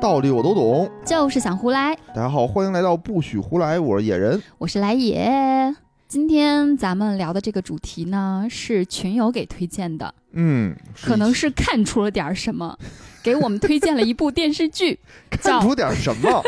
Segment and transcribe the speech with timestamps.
[0.00, 1.94] 道理我都懂，就是想胡来。
[2.08, 4.42] 大家好，欢迎来到不许胡来，我是野人。
[4.56, 5.74] 我是来也。
[6.08, 12.76] 今天咱们聊的这个主题呢，是群友给推荐的，嗯，可能是看出了点什么，
[13.22, 14.98] 给我们推荐了一部电视剧，
[15.30, 16.42] 看出点什么，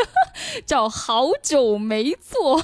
[0.65, 2.59] 叫《好久没做》。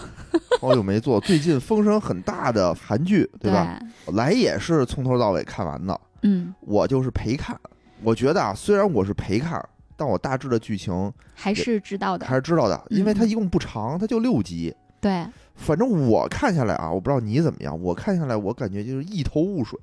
[0.59, 3.79] 好久没做，最近风声很大的韩剧，对吧？
[4.13, 7.55] 来也是从头到尾看完的，嗯，我就是陪看。
[8.01, 9.63] 我觉得啊，虽然我是陪看，
[9.99, 14.73] 但我大致的剧情还是知道的，还是知道的，因为它一共不长，它就六集。
[15.01, 15.27] 对。
[15.55, 17.77] 反正我看下来啊，我不知道你怎么样。
[17.81, 19.77] 我看下来，我感觉就是一头雾水。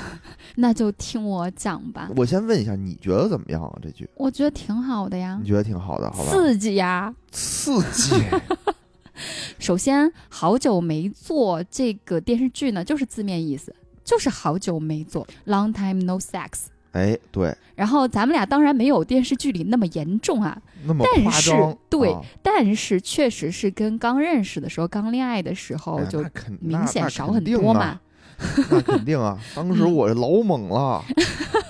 [0.56, 2.10] 那就听我讲吧。
[2.14, 3.78] 我先问一下，你觉得怎么样啊？
[3.82, 4.06] 这剧？
[4.16, 5.38] 我觉得挺好的呀。
[5.40, 6.30] 你觉得挺好的，好吧？
[6.30, 7.14] 刺激呀！
[7.32, 8.12] 刺激。
[9.58, 13.74] 首先，好久没做这个电视剧呢，就是字面意思，
[14.04, 16.66] 就是好久没做，long time no sex。
[16.92, 17.54] 哎，对。
[17.74, 21.52] 然后咱们俩当然没有电视剧里那么严重啊，那么但是。
[21.88, 26.24] 对，啊、但是确实是跟刚认识的时候、刚恋爱的时候就
[26.60, 28.00] 明显少很多嘛。
[28.70, 31.04] 那肯定啊，当时我老猛了。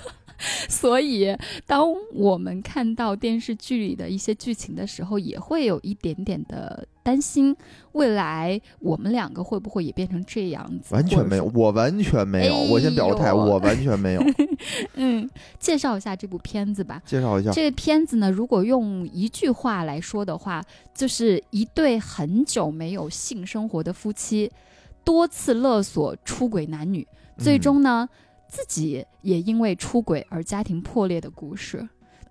[0.69, 1.37] 所以，
[1.67, 7.57] 当我们看到电视剧里的一些剧情的时候，也会有一点点的担心，
[7.93, 10.95] 未来我们两个会不会也变成这样子？
[10.95, 12.55] 完全没有，我完全没有。
[12.71, 14.23] 我先表个态，我完全没有。
[14.95, 15.29] 嗯，
[15.59, 17.03] 介绍一下这部片子吧。
[17.05, 20.63] 介绍一下这个片子呢，如果用一句话来说的话，
[20.95, 24.51] 就是一对很久没有性生活的夫妻，
[25.03, 27.07] 多次勒索出轨男女，
[27.39, 28.09] 最终呢。
[28.49, 31.87] 自己也因为出轨而家庭破裂的故事，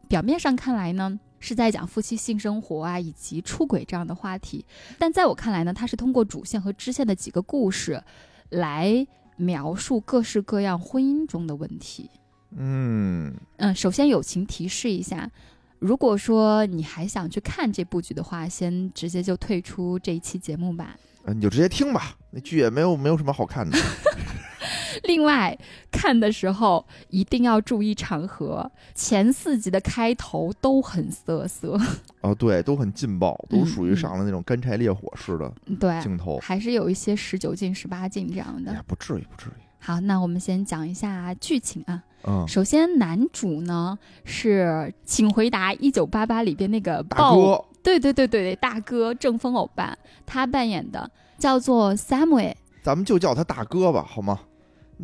[0.07, 4.65] 表面上看来呢是在讲夫妻性生活啊以及出轨这样的话题，
[4.97, 8.01] 但在我看来呢，它是通过主线和支线的几个故事，
[8.49, 12.09] 来描述各式各样婚姻中的问题。
[12.51, 15.29] 嗯嗯，首先友情提示一下，
[15.77, 20.97] 如果说你还想去看这部剧的话，先直接就退出这一期节目吧。
[21.27, 23.77] 嗯，你就直接听吧，那剧也没有没有什么好看的。
[25.03, 25.55] 另外，
[25.91, 28.69] 看的时候一定要注意场合。
[28.95, 31.79] 前四集的开头都很涩涩，
[32.21, 38.83] 哦，对，都很劲爆，都属于上了那种干柴烈火似的对镜头，还是有一些十九禁、十八禁这样的。
[38.87, 39.53] 不至于，不至于。
[39.79, 42.03] 好，那我们先讲一下剧情啊。
[42.23, 44.65] 嗯，首先男主呢是
[45.05, 52.53] 《请回答一九八八》里边那个大哥，对对对对对，大哥正风欧巴，他扮演的叫做 Samuel，
[52.83, 54.41] 咱们就叫他大哥吧，好吗？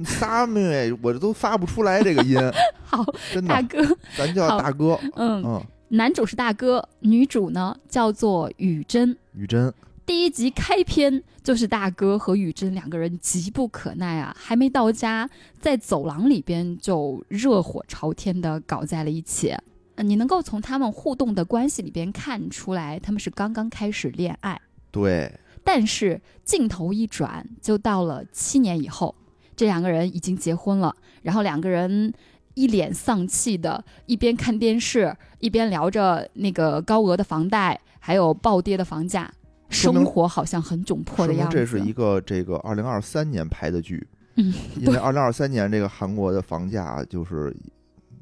[0.03, 2.38] 仨妹，我这都发不出来这个音。
[2.83, 4.99] 好，真的，大哥，咱叫大哥。
[5.16, 9.17] 嗯嗯，男主是大哥，女主呢叫做雨珍。
[9.33, 9.73] 雨珍，
[10.05, 15.29] 第一集开篇就是大哥和雨珍两个人急不可耐啊，还没到家，
[15.61, 19.55] 在走廊里边就热火朝天的搞在了一起。
[19.98, 24.59] 你能够从他们互动的关系里边看出来，他们是刚刚开始恋爱。
[24.92, 25.31] 对。
[25.64, 29.14] 但是镜头一转，就到了七年以后。
[29.56, 32.12] 这两个人已经结婚了，然后两个人
[32.56, 39.31] 一脸丧气的，一边看电视，一边聊着那个高额的房贷，还有暴跌的房价，
[39.70, 41.56] 生活好像很窘迫的样子。
[41.56, 44.06] 这是一个这个二零二三年拍的剧，
[44.38, 47.56] 嗯，因为二零二三年这个韩国的房价就是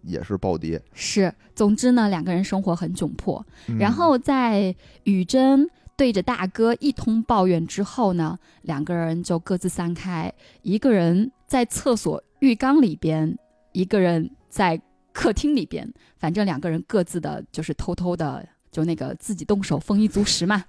[0.03, 0.81] 也是暴跌。
[0.93, 3.45] 是，总之呢，两个人生活很窘迫。
[3.79, 5.69] 然后在雨珍。
[5.97, 10.33] 对着大哥一通抱怨之后呢，两个人就各自散开。
[10.63, 13.37] 一个人在厕所浴缸里边，
[13.73, 20.63] 一个人在客厅里边，反正两个人各自的就是偷偷的，就那个自己动手丰衣足食嘛。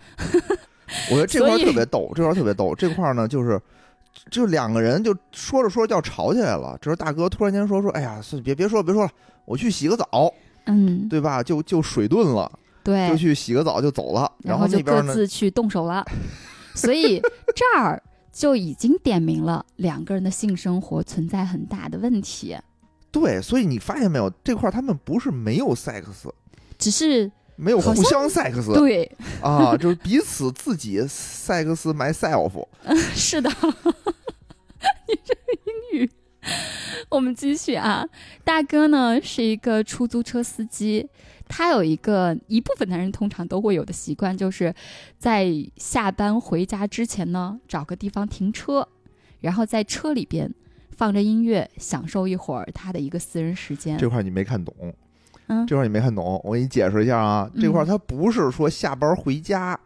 [1.10, 2.74] 我觉得这块特别逗，这块特别逗。
[2.74, 3.58] 这块呢，就是
[4.30, 6.76] 就两个人就说着说着要吵起来了。
[6.80, 9.10] 这时候大哥突然间说说：“哎呀，别别说了，别说了，
[9.44, 10.32] 我去洗个澡。”
[10.66, 11.42] 嗯，对吧？
[11.42, 12.50] 就就水遁了。
[12.84, 16.04] 对，就去洗个澡就走了，然后就各自去动手了，
[16.74, 17.20] 所以
[17.54, 18.02] 这儿
[18.32, 22.56] 就已经点明了两个人的性生活存在很大的问题。
[23.12, 26.02] 对，所以你发现没有，这块他们不是没有 sex，
[26.76, 28.72] 只是没有互相 sex。
[28.74, 29.10] 对
[29.40, 32.66] 啊，就是彼此自己 sex myself。
[33.14, 33.50] 是的，
[35.08, 35.40] 你这个
[35.92, 36.10] 英语，
[37.08, 38.04] 我们继续啊。
[38.44, 41.08] 大哥呢是一个出租车司机。
[41.48, 44.74] 他有一个一部分男人通常都会有的习惯，就是
[45.18, 48.88] 在下班回家之前呢，找个地方停车，
[49.40, 50.50] 然后在车里边
[50.96, 53.98] 放着音乐，享受一会儿他的一个私人时间。
[53.98, 54.74] 这块你没看懂，
[55.48, 57.50] 嗯，这块你没看懂，我给你解释一下啊。
[57.60, 59.78] 这块他不是说下班回家，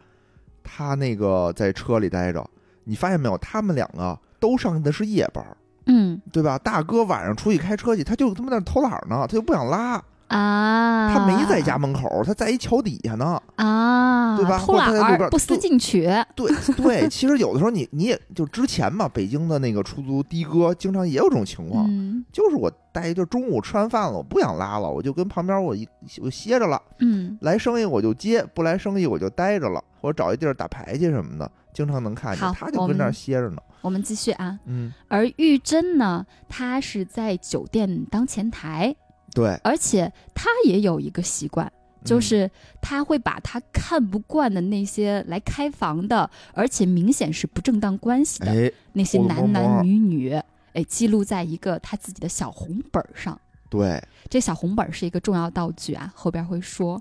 [0.63, 2.47] 他那个在车里待着，
[2.83, 3.37] 你发现没有？
[3.39, 5.45] 他们两个都上的是夜班，
[5.85, 6.57] 嗯，对吧？
[6.57, 10.03] 大哥晚上出去开车去，他就他妈在偷懒呢，他就不想拉。
[10.27, 13.41] 啊，他没在家门口，他在一桥底下呢。
[13.55, 25.87] 啊，对吧偷懒儿不思进取，对对，其实有的时候你你也就之前嘛，北京的那个出租的哥经常也有这种情况，嗯就是我待就中午吃完饭了，我不想拉了，我就跟旁边我一
[26.21, 33.57] 我歇着了，嗯，来生意我就接，不来生意我就待着了，或者找一地儿打牌去什么的，经常能看见他就跟那儿歇着呢。
[33.81, 34.59] 我们继续啊。
[34.65, 38.93] 嗯，而玉珍呢，她是在酒店当前台，
[39.37, 41.71] 对，而且他也有一个习惯，
[42.03, 42.51] 就嗯是
[42.81, 50.33] 他会把他看不惯的那些来开房的，而且明显是不正当关系的哎，那些男男女女，
[50.73, 53.39] 哎，记录在一个他自己的小红本儿上。
[53.69, 56.99] 对，这小红本儿是一个重要道具啊，后边会说。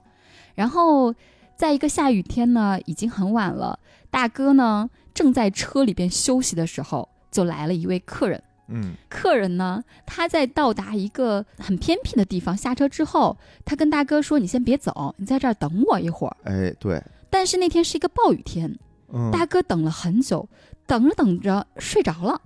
[0.55, 1.15] 然后，
[1.57, 3.79] 在一个下雨天呢，已经很晚了，
[4.11, 8.43] 大哥呢正在车里边休息的时候，就来了一位客人。
[8.69, 8.95] 嗯。
[9.09, 16.37] 客人呢，他在到达一个很偏僻的地方下车之后，他跟大哥说：“你先别走，你在这儿等我一会儿。
[16.45, 18.79] 哎，对，”但是那天是一个暴雨天，
[19.13, 19.31] 嗯。
[19.31, 20.49] 大哥等了很久，
[20.87, 22.41] 等着等着睡着了，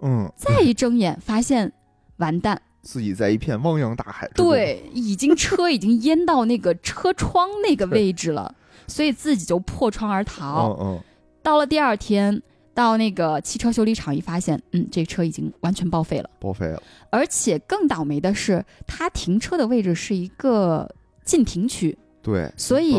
[0.00, 1.72] 嗯，再一睁眼发现
[2.18, 8.54] 完蛋，自己在一片汪洋大海中，对，已经车已经淹到那个车窗那个位置了，
[8.86, 10.76] 所以自己就破窗而逃。
[10.80, 11.00] 嗯嗯，
[11.42, 12.42] 到了第二天，
[12.78, 16.30] 到那个汽车修理厂一发现，嗯，这车已经完全报废了。
[16.38, 16.80] 报废了，
[17.10, 20.88] 而且更倒霉的是，他停车的位置是一个
[21.24, 22.96] 禁停区，对，所以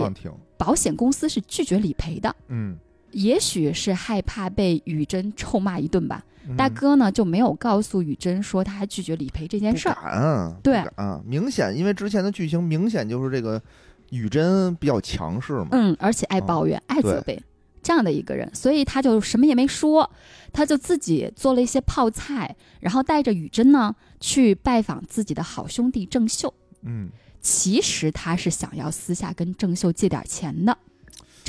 [0.58, 2.36] 保险公司是拒绝理赔的。
[2.50, 2.78] 嗯，
[3.12, 6.58] 也许是害怕被雨珍臭骂一顿吧，嗯。
[6.58, 9.96] 大哥呢就没有告诉雨珍说他拒绝理赔这件事儿。
[9.96, 13.62] 敢，不对啊，明显因为之前的剧情明显就是这个
[14.10, 17.42] 雨珍比较强势嘛，嗯，而且爱抱怨、爱责备
[17.82, 20.10] 这样的一个人，所以他就什么也没说，
[20.52, 26.54] 他就自己做了一些泡菜，然后带着雨珍呢去拜访自己的好兄弟郑秀。
[26.84, 27.10] 嗯，
[27.42, 30.78] 其实他是想要私下跟郑秀借点钱的。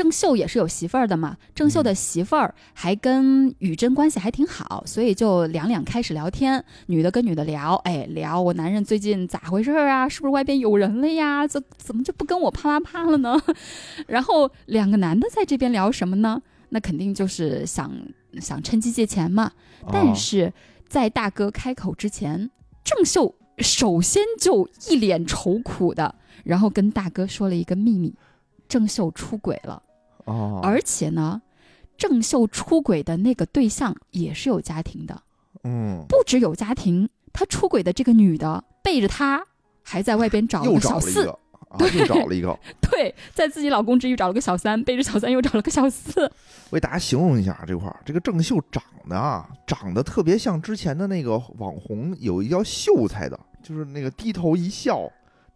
[0.00, 10.08] 郑秀也是有媳妇儿的嘛，郑秀的媳妇儿还跟雨珍关系还挺好，所以就两两开始聊天，女的跟女的聊，哎，聊我男人最近咋回事儿啊？
[10.08, 11.46] 是不是外边有人了呀？
[11.46, 13.38] 怎怎么就不跟我啪啪啪了呢？
[14.08, 16.40] 然后两个男的在这边聊什么呢？
[16.70, 17.92] 那肯定就是想
[18.40, 19.52] 想趁机借钱嘛。
[19.92, 20.50] 但啊是
[20.88, 22.50] 在大哥开口之前，
[22.82, 28.14] 郑秀首先就一脸愁苦的，然后跟大哥说了一个秘密：
[28.66, 29.82] 郑秀出轨了，
[30.30, 31.42] 哦，而且呢，
[31.96, 35.22] 郑秀出轨的那个对象也是有家庭的，
[35.64, 39.44] 嗯，不只有家庭，他出轨的这个女的背着他
[39.82, 41.34] 还在外边找了又个小四，找了一个，
[41.68, 42.58] 啊，又找了一个。
[42.80, 46.22] 对，在自己老公之余找了个小三，背着小三又找了个小四，
[46.70, 55.02] 我给大家形容一下这块儿，这个郑秀长得啊，长得特别像之前的那个网红，有一叫秀才的，就是那个低头一笑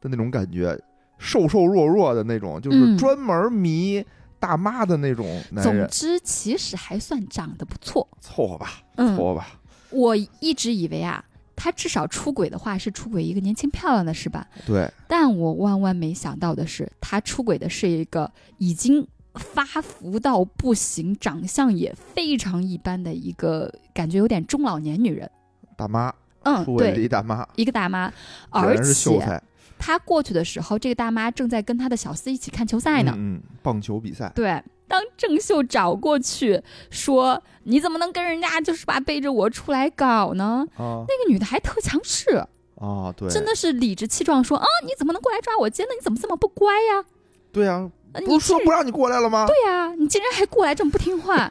[0.00, 0.78] 的那种感觉，
[1.18, 2.98] 瘦瘦弱弱的那种，就是嗯。
[2.98, 4.04] 专门迷
[4.44, 5.88] 大妈的那种男人。
[5.88, 8.06] 总之其实还算长得不错。
[8.20, 9.48] 凑合吧，嗯凑，合吧。
[9.88, 11.24] 我一直以为啊，
[11.56, 14.46] 他至少出轨的话是出轨一个年轻漂亮的，是吧？
[14.66, 25.30] 对，但我万万没想到的是，他出轨的是一个已经发福到不行、长相也非常一般的一个感觉有点中老年女人。
[25.76, 26.12] 大妈
[26.42, 28.08] 嗯，对，一大妈，一个大妈，
[28.50, 29.42] 果而然是秀且才。
[29.84, 33.12] 他过去的时候，这个大妈正在跟他的小厮一起看球赛呢。
[33.16, 34.32] 嗯，嗯棒球比赛。
[34.34, 42.36] 对，当郑秀找过去说：“你怎么能跟人家就是吧背着我出来搞呢？”啊那个女的还特强势，
[42.76, 45.92] 啊，对，真的是理直气壮说：“啊，你怎么能过来抓我肩呢？
[45.94, 47.04] 你怎么这么不乖呀？
[47.52, 49.46] 对啊，呃不说不让你过来了吗？
[49.46, 51.50] 对呀、你竟然还过来这么不听话。”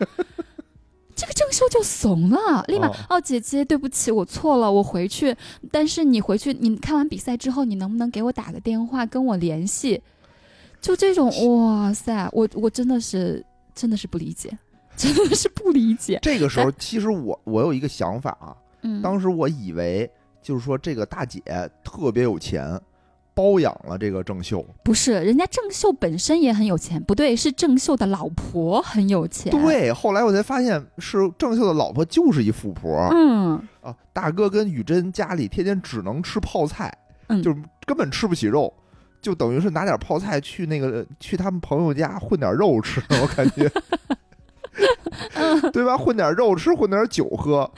[1.15, 5.36] 这个郑秀就怂了，立马哦哦姐姐，对不起，我错了，我回去。
[5.72, 10.01] 但是你回去，你看完比赛之后，你能不能给我打个电话跟我联系？
[10.82, 11.27] 就这种，
[11.58, 14.58] 哇塞，我我真的是真的是不理解，
[14.98, 16.20] 真的是不理解。
[16.22, 20.10] 这个时候，其实我我有一个想法啊，嗯，当时我以为
[20.41, 21.41] 就是说这个大姐
[21.84, 22.79] 特别有钱，
[23.34, 24.66] 包养了这个郑秀。
[24.84, 33.96] 不是，人家郑秀本身也很有钱，不对，是郑秀的老婆很有钱。，对，后来我才发现是郑秀的老婆就是一富婆、嗯啊。
[34.12, 36.96] 大哥跟雨珍家里天天只能吃泡菜，
[37.28, 38.74] 嗯，就是根本吃不起肉。
[39.22, 43.72] 就等于是拿点泡菜去那个去他们朋友家混点肉吃，我感觉，
[45.72, 45.98] 对吧？
[45.98, 47.70] 混点肉吃，混点酒喝，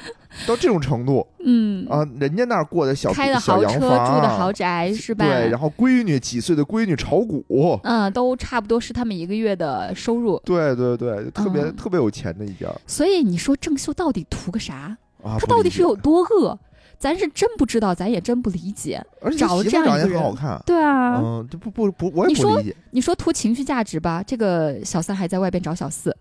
[0.48, 2.08] 到这种程度嗯啊！
[2.20, 5.25] 人家那儿过的小开的豪车，住，的豪宅是吧？
[5.25, 10.42] 对，然后闺女几岁的闺女炒股，嗯，都差不多是他们一个月的收入。
[10.46, 14.98] 对对对，特别、嗯特别有钱的一家所以你说郑秀到底图个啥？
[15.24, 15.38] 啊！
[15.40, 16.58] 他到底是有多恶？
[16.98, 19.04] 咱是真不知道，咱也真不理解。
[19.22, 22.75] 而且找媳妇儿长得这样一个人也很好看，对啊，嗯，就不不不，我也不理解。
[22.92, 26.16] 你说图情绪价值吧，这个小三还在外边找小四，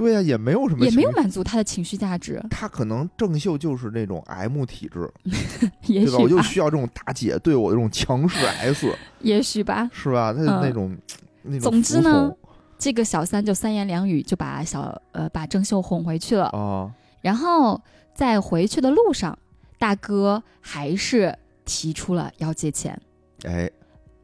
[0.00, 5.06] 对呀、也没有什么也没有满足他的情绪价值，他可能郑秀就是那种 M 体质，
[5.84, 6.18] 也对吧？
[6.18, 8.90] 我，就需要这种大姐对我这种强势 S，
[9.20, 9.90] 也许吧。
[9.92, 10.32] 是吧？
[10.32, 10.96] 他那种、
[11.42, 12.32] 那种总之呢
[12.78, 16.90] 这个小三就三言两语就把小呃把郑秀哄回去了，从啊，
[17.20, 17.78] 然后
[18.14, 19.38] 在回去的路上，
[19.78, 22.98] 大哥还是提出了要借钱，
[23.44, 23.70] 哎，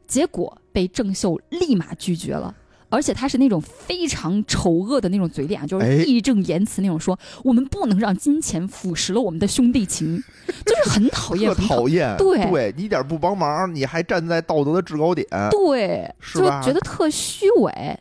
[0.07, 2.55] 结果被郑秀立马拒绝了。
[2.89, 5.97] 而且他是那种非常丑恶的那种嘴脸啊，就哎。
[5.97, 10.23] 是义正言辞那种说，我们不能让金钱腐蚀了我们的兄弟情，
[10.65, 12.49] 就是很讨厌， 特很讨讨厌，对。
[12.49, 17.99] 对你一点不帮忙，你还站在道德的制高点，对，就觉得特虚伪，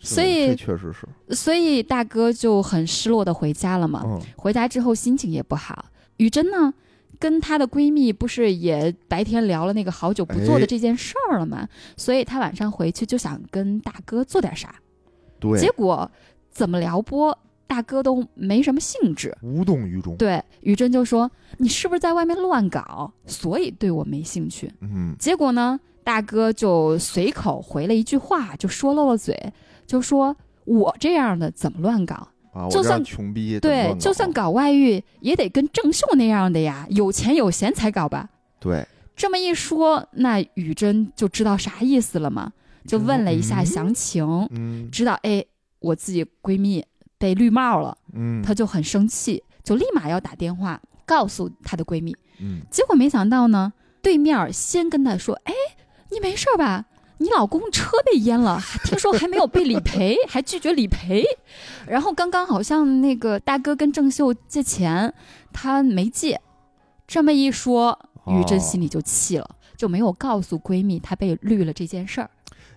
[0.00, 4.02] 所以确实是，所以大哥就很失落的回家了嘛。
[4.04, 5.84] 嗯，回家之后心情也不好。
[6.16, 6.72] 雨珍呢，
[7.18, 11.68] 跟她的闺蜜不是也白天聊了那个好久不做的哎这件事儿了吗？
[11.96, 14.74] 所以她晚上回去就想跟大哥做点啥，
[15.38, 16.10] 对结，果
[16.50, 19.36] 怎么撩拨大哥都没什么兴致。
[19.42, 29.52] 无动于衷，对，雨珍就说：“你是不是在外面乱搞，所以对我没兴趣嗯？”，结果呢，大哥就随口回了一句话，就说漏了嘴，
[29.86, 32.28] 就说：“我这样的怎么乱搞？
[32.70, 38.28] 就算穷逼，对，就算搞外遇，也得跟郑秀那样的呀，有钱有闲才搞吧。
[38.60, 42.52] 对，这么一说，那雨珍就知道啥意思了嘛，
[42.86, 45.44] 就问了一下嗯详情，嗯知道哎，
[45.80, 46.84] 我自己闺蜜
[47.18, 52.16] 被绿帽了，嗯，她就很生气，就立马要打电话告诉她的闺蜜。
[52.40, 55.52] 嗯，结果没想到呢，对面先跟她说：“哎，
[56.10, 56.84] 你没事吧？
[57.24, 61.24] 你老公车被淹了，听说还没有被理赔，还拒绝理赔。
[61.86, 65.14] 然后刚刚好像那个大哥跟郑秀借钱，
[65.50, 66.38] 他没借。
[67.06, 72.28] 这么一说，于珍心里就气了，就没有告诉闺蜜她被绿了这件事儿。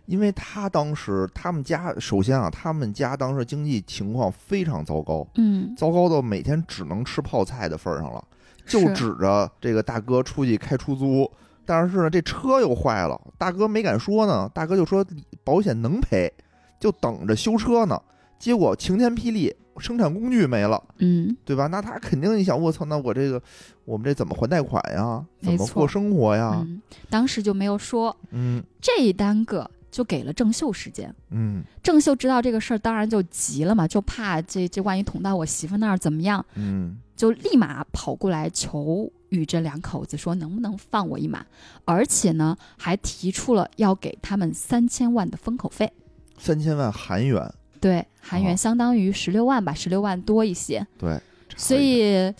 [0.06, 8.24] 因为她当时他们家首先啊，他们家当时经济情况非常糟糕，嗯，糟糕到每天只能吃泡菜的份儿上了，
[8.66, 11.30] 就指着这个大哥出去开出租，
[11.68, 15.06] 但是呢这车又坏了，大哥没敢说呢，大哥就说
[15.44, 16.32] 保险能赔，
[16.80, 18.02] 就等着修车呢，
[18.40, 20.82] 结果晴天霹雳，生产工具没了。
[21.00, 21.68] 嗯，对吧？
[21.68, 23.42] 那他肯定一想，我操，那我这个
[23.86, 25.24] 我们这怎么还贷款呀？
[25.42, 26.54] 怎么过生活呀？
[26.66, 31.12] 嗯，当时就没有说，嗯这一耽搁就给了郑秀时间。
[31.32, 41.44] 嗯郑秀知道这个事儿，当然就急了嘛，就怕这这万一捅到我媳妇那儿怎么样，嗯就立马跑过来求雨这两口子说能不能放我一马，
[41.84, 45.92] 而且呢还提出了要给他们三千万的封口费。
[46.38, 47.52] 三千万韩元，
[47.82, 50.86] 对，韩元哦相当于十六万吧，十六万多一些。
[51.00, 51.20] 对，
[51.56, 52.32] 所以，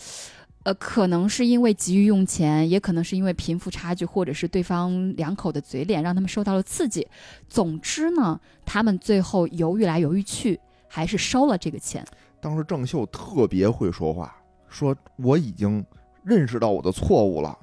[0.68, 7.08] 呃，可能是因为急于用钱，也可能是因为贫富差距，或者是对方两口的嘴脸让他们受到了刺激。
[7.48, 12.04] 总之呢，他们最后犹豫来犹豫去，还是收了这个钱。
[12.38, 14.36] 当时郑秀特别会说话，
[14.68, 15.82] 说我已经
[16.22, 17.58] 认识到我的错误了，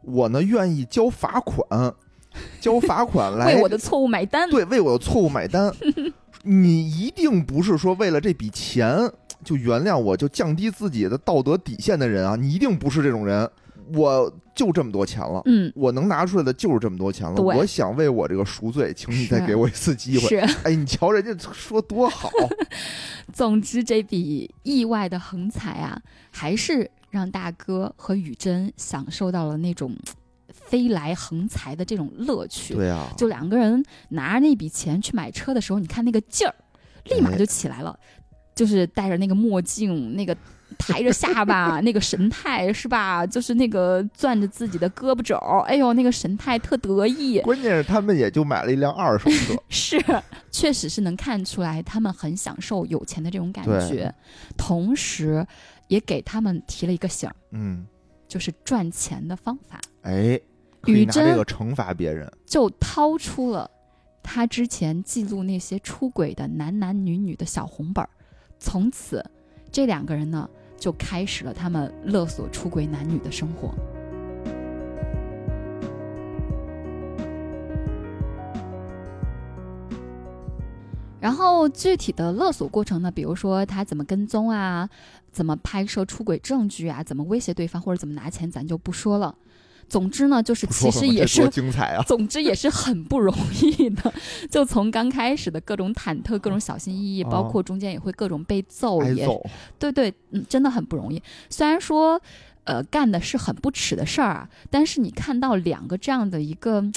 [0.00, 1.92] 我呢愿意交罚款，
[2.62, 4.48] 交罚款来 为我的错误买单。
[4.48, 5.70] 对为我的错误买单。
[6.44, 9.12] 你一定不是说为了这笔钱
[9.44, 12.36] 就原谅我，就降低自己的道德底线的人啊！
[12.36, 13.48] 你一定不是这种人。
[13.94, 17.34] 我就这么多钱了，嗯，我能拿出来的就是这么多钱了。
[17.34, 20.28] 对我想为我这个赎罪，请你再给我一次机会。
[20.28, 20.36] 是。
[20.62, 22.28] 哎，你瞧人家说多好，
[23.32, 25.98] 总之，这笔意外的横财啊，
[26.30, 29.96] 还是让大哥和雨珍享受到了那种
[30.52, 32.74] 飞来横财的这种乐趣。
[32.74, 36.54] 对啊，就两个人拿着那笔钱去买车的时候，你看那个劲儿，
[37.04, 37.98] 立马就起来了，
[38.58, 40.36] 就是戴着那个墨镜，那个
[40.76, 43.24] 抬着下巴， 那个神态是吧？
[43.24, 45.36] 就是那个攥着自己的胳膊肘，
[45.68, 47.38] 哎呦，那个神态特得意。
[47.42, 49.96] 关键是他们也就买了一辆二手车， 是，
[50.50, 54.12] 确实是能看出来他们很享受有钱的这种感觉，
[54.56, 55.46] 同时
[55.86, 57.86] 也给他们提了一个醒儿，嗯，
[58.26, 60.36] 就是赚钱的方法，哎，
[60.80, 63.70] 可以拿雨珍这个惩罚别人，就掏出了
[64.20, 68.10] 他之前记录那些出轨的男男女女的小红本儿。
[68.58, 69.24] 从此，
[69.70, 73.74] 这两个人呢就开始了他们勒索出轨男女的生活。
[81.20, 84.88] 然后具体的勒索过程呢，比如说他怎么跟踪啊，
[85.32, 89.34] 怎么拍摄出轨证据啊，怎么威胁对方或者怎么拿钱，咱就不说了。
[89.88, 91.48] 总之呢，就是其实也是！
[92.06, 94.12] 总之也是很不容易的，
[94.50, 99.26] 就从刚开始的各种忐忑、各种小心翼翼，哦包括中间也会各种被揍，也，
[99.78, 101.22] 对对，嗯，真的很不容易。
[101.48, 102.20] 虽然说，
[102.64, 106.92] 呃干的是很不耻的事儿啊，但是你看到两个这样的一个嗯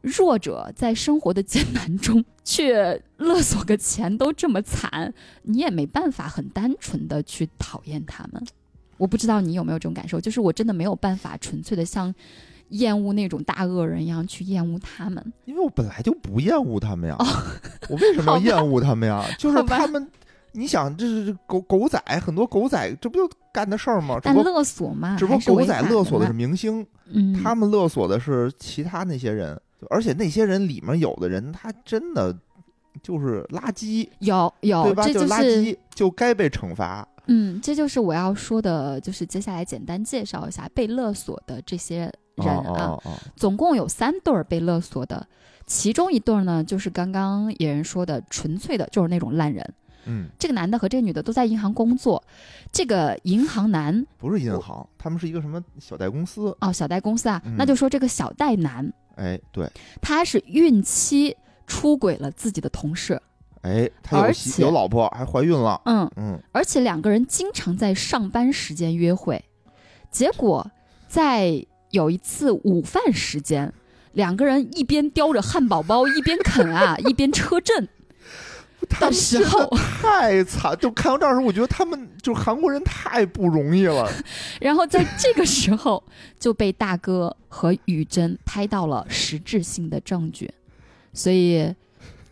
[0.00, 5.12] 弱者在生活的艰难中 却勒索个钱都这么惨，
[5.42, 8.42] 你也没办法很单纯的去讨厌他们。
[8.96, 12.14] 我不知道你有没有这种感受，就是我真的没有办法纯粹的像
[12.70, 15.32] 厌恶那种大恶人一样去厌恶他们。
[15.44, 17.16] 因为我本来就不厌恶他们呀，
[17.88, 19.24] 我为什么要 厌恶他们呀？
[19.38, 20.08] 就是他们，
[20.52, 24.14] 你想，这是狗狗仔，很多狗仔，这不就干的事儿吗？
[24.16, 29.60] 只但勒索嘛，只不过狗仔勒索的是明星，嗯，他们勒索的是其他那些人，
[29.90, 32.34] 而且那些人里面有的人，他真的
[33.02, 35.04] 就是垃圾，有有，对吧？
[35.04, 37.06] 这就垃圾就该被惩罚。
[37.26, 45.26] 嗯，这就是我要说的，就是接下来简单介绍一下被勒索的这些人啊，哦哦哦总共有三对儿被勒索的，
[45.66, 49.74] 其中一对儿呢，就是刚刚野人说的纯粹的，就是那种烂人。
[50.06, 52.22] 嗯，这个男的和这个女的都在银行工作，
[52.70, 56.54] 这个银行男不是银行，他们是一个什么小贷公司？
[56.60, 59.66] 哦，小贷公司啊，嗯那就说这个小贷男，哎，对，
[60.02, 61.34] 他是孕期
[61.66, 63.18] 出轨了自己的同事，
[63.64, 65.80] 哎，他有媳有老婆，还怀孕了。
[65.86, 69.42] 嗯，嗯，而且两个人经常在上班时间约会，
[70.10, 70.70] 结果
[71.08, 73.72] 在有一次午饭时间，
[74.12, 77.88] 两个人一边叼着汉堡包一边啃啊， 一边车震
[79.00, 79.66] 的时候，
[80.02, 84.06] 太惨，就看到这儿的时候，我觉得他们就韩国人太不容易了。
[84.60, 86.04] 然后在这个时候
[86.38, 90.52] 就被大哥和雨珍拍到了实质性的证据，
[91.14, 91.74] 所以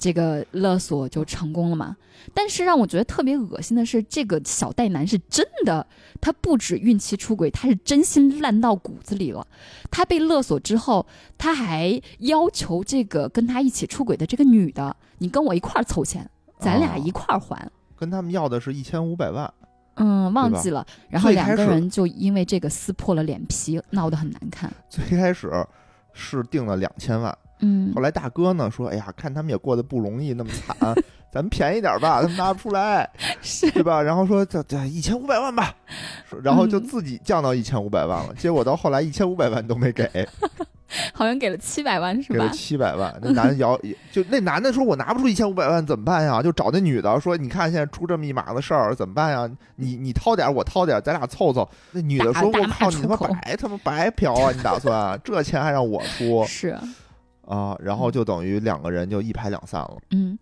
[0.03, 1.97] 这个勒索就成功了嘛。
[2.35, 5.87] 但是让我觉得特别恶心的是，这个小戴男是真的，
[6.21, 9.47] 他不止孕期出轨，他是真心烂到骨子里了。
[9.91, 11.07] 他被勒索之后，
[11.39, 16.29] 他还要求这个跟他一起出轨的这个女的，你跟我一块儿凑钱，
[16.59, 17.71] 咱俩哦一块儿还。
[17.97, 19.53] 跟他们要的是一千五百万。
[19.97, 20.87] 嗯，忘记了。
[21.11, 24.73] 然后两个人就因为这个撕破了脸皮，闹得很难看。
[24.89, 25.51] 最开始
[26.13, 30.77] 是定了两千万，嗯后，来大哥呢说：“哎呀，看他们也过得不容易，那么惨，
[31.33, 33.09] 咱们便宜点吧，他们拿不出来，
[33.41, 35.75] 是对吧？”然后说：“这这一千五百万吧。”
[36.43, 38.35] 然后就嗯自己降到一千五百万了。
[38.39, 40.07] 结果到后来一千五百万都没给，
[41.15, 42.53] 好像给了七百万是吧给了吧？
[42.55, 43.15] 七百万。
[43.23, 43.79] 那男的摇，
[44.11, 49.49] 就那男的说：“我拿不出一千五百万怎么办呀？”就找那女的说：“你看现在出这么一码子事儿，怎么办呀？
[49.77, 54.53] 你你掏点，我掏点，咱俩凑凑。”那女的说：“大大骂我靠，你他妈白他妈白嫖啊！
[54.55, 56.77] 你打算这钱还让我出是，
[57.47, 59.97] 啊？”然后就等于两个人就一拍两散了。
[60.11, 60.39] 嗯，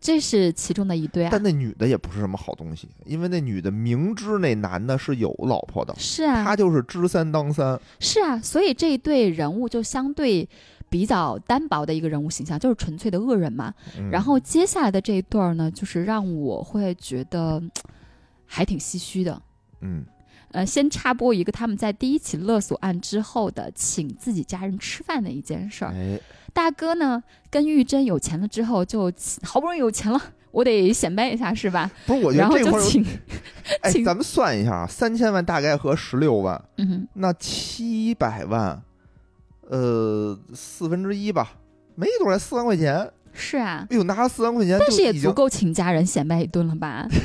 [0.00, 1.42] 这是其中的一对啊但。
[1.42, 7.78] 那女的也不是什么好东西，因为那女的明知那男的是有老婆的，是啊他，就是知三当三。
[7.98, 10.48] 是啊，所以这一对人物就相对
[10.88, 13.72] 比较单薄的一个人物形象，就是纯粹的恶人嘛。
[13.98, 17.70] 嗯然后接下来的这一对儿呢，就是让我会觉得嗯
[18.46, 19.40] 还挺唏嘘的。
[19.80, 20.04] 嗯，
[20.52, 25.92] 呃，先插播一个他们在第一起勒索案之后的请自己家人吃饭的一件事儿。
[25.92, 26.20] 哎，
[26.52, 29.12] 大哥呢跟玉珍有钱了之后，就
[29.42, 31.90] 好不容易有钱了，我得显摆一下是吧？
[32.06, 33.04] 不是，我觉得这块儿请，
[33.80, 38.82] 哎，请咱们算一下啊，三千万大概合十六万，嗯，那七百万，
[39.68, 41.52] 呃，四分之一吧，
[41.94, 43.10] 没多少，四万块钱。
[43.32, 47.08] 是啊，哎呦，拿了四万块钱，但是也足够请家人显摆一顿了吧？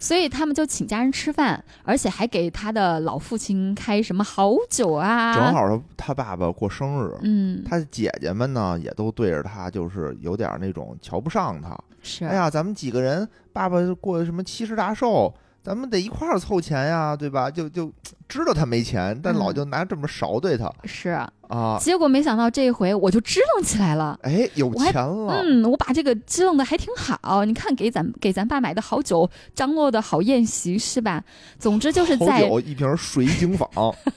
[0.00, 11.78] 所以他们就请家人吃饭，而且还给他的老父亲开什么好酒啊，正好他他爸爸过生日，嗯，他姐姐们呢也都对着他，就是有点那种瞧不上他。
[12.02, 17.50] 是，哎呀，咱们几个人，爸爸过什么七十大寿，咱们得一块儿凑钱呀，对吧？
[17.50, 17.92] 就就
[18.26, 21.78] 知道他没钱，但嗯老就拿这么勺对他、是，啊。
[21.80, 24.18] 结果没想到这一回我就支棱起来了。
[24.22, 27.44] 哎，有钱了，嗯，我把这个支棱的还挺好。
[27.44, 31.22] 你看，给咱给咱爸买的好酒，张罗的好宴席，是吧？
[31.58, 33.68] 总之就是好在酒一瓶水井坊，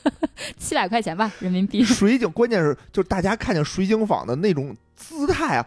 [0.57, 1.83] 七百块钱吧，人民币。
[1.83, 5.65] 水井，关键是就是大家看见水井坊的那种姿态啊，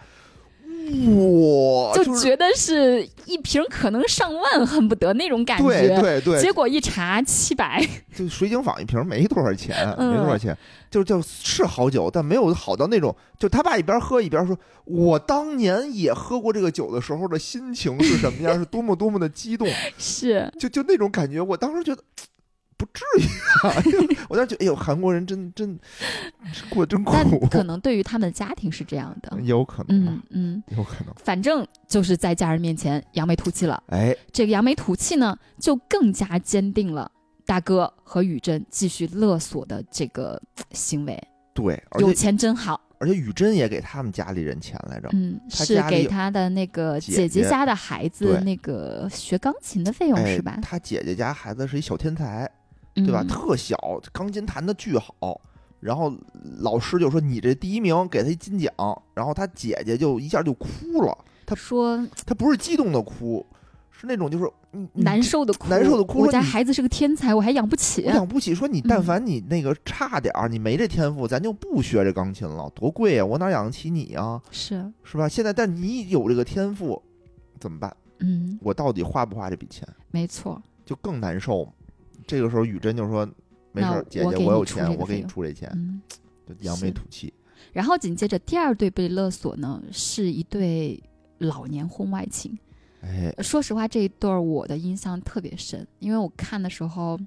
[0.87, 5.69] 哇，就觉得是一瓶可能上万，恨不得那种感觉。
[5.69, 10.57] 对对对，结果一查七百， 就水井坊一瓶没多少钱，嗯没多少钱，
[10.91, 19.67] 就就是好酒，但没有好到那种，就他爸一边喝一边说：“我当年也喝过这个酒的时候的心情是什么样， 是多么多么的激动，
[19.99, 22.03] 是就就那种感觉。”我当时觉得。
[22.77, 23.25] 不至于
[23.67, 23.73] 啊！
[24.29, 25.79] 我当时觉得，哎呦，韩国人真真
[26.69, 29.41] 过得真苦，但可能对于他们的家庭是这样的。
[29.43, 31.15] 有可能吧嗯，嗯，有可能。
[31.17, 33.83] 反正就是在家人面前扬眉吐气了。
[33.89, 37.11] 哎，这个扬眉吐气呢，就更加坚定了
[37.47, 41.19] 大哥和雨珍继续勒索的这个呃行为。
[41.55, 50.59] 对，而有且钱真好，而且雨珍也给他们家里人钱来着，嗯，是给他的那个姐姐家的孩子那个学钢琴的费用哎是吧？
[50.61, 52.47] 他姐姐家孩子是一小天才，
[52.97, 53.23] 对吧？
[53.23, 53.77] 嗯特小，
[54.13, 55.41] 钢琴弹的巨好。
[55.79, 56.13] 然后
[56.61, 58.73] 老师就说你这第一名，给他一金奖。
[59.15, 63.45] 然后他姐姐就一下就哭了，他说他不是激动的哭，
[63.91, 68.11] 是那种就是你你难受的哭，难受的哭我说你家孩子是个天才，我还养不起我。
[68.11, 73.25] 养不起，说你但嗯凡你那个差点儿，你没这天赋，咱就不学这钢琴了，多贵呀！
[73.25, 74.41] 我哪养得起你啊？
[74.51, 75.29] 是，是吧？
[75.29, 77.01] 现在但你有这个天赋，
[77.61, 77.95] 怎么办？
[78.21, 79.87] 嗯，我到底花不花这笔钱？
[80.11, 80.61] 没错。
[80.85, 81.71] 就更难受。
[82.27, 83.29] 这个时候雨珍就说
[83.73, 85.71] ：“没事，姐姐，我有钱，我给你出这钱。
[85.75, 86.01] 嗯，”
[86.47, 87.33] 就扬眉吐气。
[87.73, 91.03] 然后紧接着第二对被勒索呢，是一对
[91.39, 92.59] 老年婚外情。
[93.03, 97.19] 哎，说实话，这一对儿我的印象特别深，因为我看的时候，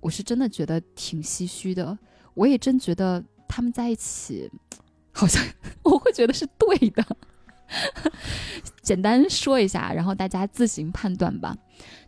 [0.00, 1.98] 我是真的觉得挺唏嘘的。
[2.34, 4.50] 我也真觉得他们在一起，
[5.12, 5.44] 好像
[5.82, 7.04] 我会觉得是对的。
[8.82, 11.56] 简单说一下，然后大家自行判断吧。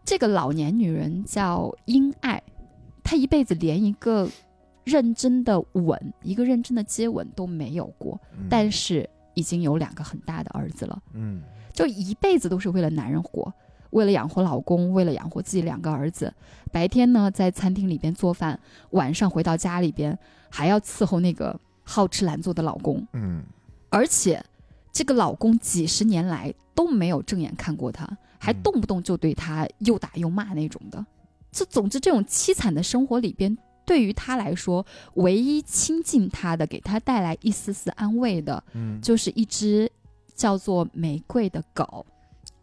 [0.05, 2.43] 这个老年女人叫英爱，
[3.03, 4.29] 她一辈子连一个
[4.85, 8.47] 认真的吻、一个认真的接吻都没有过，嗯。
[8.51, 11.03] 但是已经有两个很大的儿子了。
[11.13, 11.43] 嗯。
[11.73, 13.51] 就一辈子都是为了男人活，
[13.91, 16.33] 为了养活老公，为了养活自己两个儿子。
[16.71, 18.59] 白天呢在餐厅里边做饭，
[18.91, 20.19] 晚上回到家里边
[20.51, 23.43] 还要伺候那个好吃懒做的老公，嗯。
[23.89, 24.45] 而且
[24.91, 28.07] 这个老公几十年来都没有正眼看过她，
[28.43, 31.05] 还嗯动不动就对他又打又骂那种的。
[31.51, 33.57] 这总之这种凄惨的生活里边。
[33.85, 39.91] 对于他来说，唯一亲近他的、给他带来一丝丝安慰的，嗯，就是一只
[40.37, 42.07] 叫做玫瑰的狗。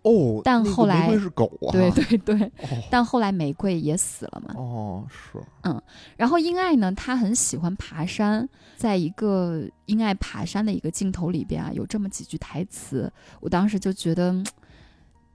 [0.04, 4.54] 哦，但后来玫瑰是狗啊，对 对对，哦但后来玫瑰也死了嘛。
[4.56, 5.80] 哦是，嗯
[6.16, 13.12] 然后英爱呢，他很喜欢爬山，在一个英爱爬山的一个镜头里边啊，有这么几句台词，
[13.42, 14.46] 我当时就觉得嗯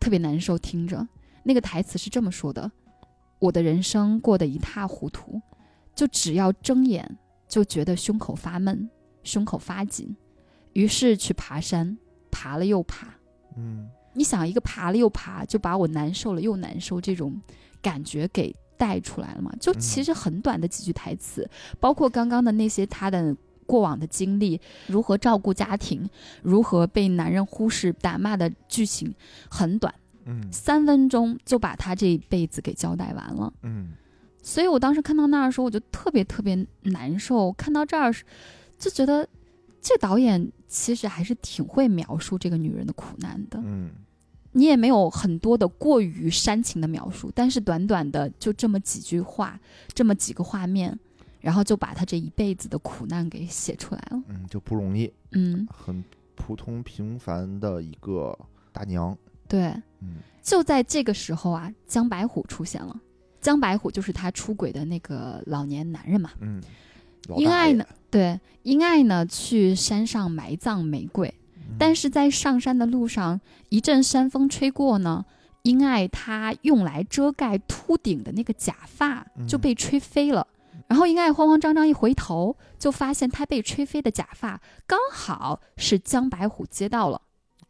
[0.05, 1.09] 特别难受，听着
[1.43, 2.71] 那个台词是这么说的
[3.41, 5.41] ：“我的人生过得一塌糊涂，
[5.95, 7.17] 就只要睁眼
[7.49, 8.87] 就觉得胸口发闷，
[9.23, 10.15] 胸口发紧，
[10.75, 11.97] 于是去爬山，
[12.31, 13.15] 爬了又爬。”
[13.57, 17.41] 嗯你想一个爬了又爬，就把我难受了又难受这种
[17.81, 19.51] 感觉给带出来了嘛？
[19.59, 21.49] 就其实很短的几句台词，
[21.81, 23.35] 包括刚刚的那些他的
[23.67, 26.09] 过往的经历，如何照顾家庭，
[26.43, 29.15] 如何被男人忽视、打骂的剧情，
[29.51, 29.93] 很短，
[30.27, 33.53] 嗯三分钟就把他这一辈子给交代完了。
[33.63, 33.93] 嗯
[34.43, 37.51] 所以我当时看到那儿的时候，我就特别特别难受。
[37.53, 38.15] 看到这儿，
[38.79, 39.27] 就觉得
[39.81, 43.59] 这导演其实还是挺会描述这个女人的苦难的。
[43.65, 43.91] 嗯
[44.57, 49.59] 你也没有很多的过于煽情的描述，但是短短的就这么几句话，
[49.93, 50.97] 这么几个画面，
[51.45, 54.23] 然后就把他这一辈子的苦难给写出来了。
[54.29, 56.03] 嗯，就不容易，嗯，很
[56.35, 58.37] 普通平凡的一个
[58.73, 59.15] 大娘，
[59.47, 59.67] 对。
[60.01, 62.99] 嗯就在这个时候啊，江白虎出现了。
[63.41, 66.31] 江白虎就是他出轨的那个老年男人嘛。
[66.41, 66.63] 嗯，
[67.37, 75.25] 英爱呢，对，英爱呢去山上埋葬玫瑰，嗯但是在上山的路上，一阵山风吹过呢，
[75.63, 80.47] 英爱她用来遮盖秃顶的那个假发嗯就被吹飞了。
[80.89, 87.21] 然后英爱慌慌张张一回头，就发现她被吹飞的假发刚好是江白虎接到了。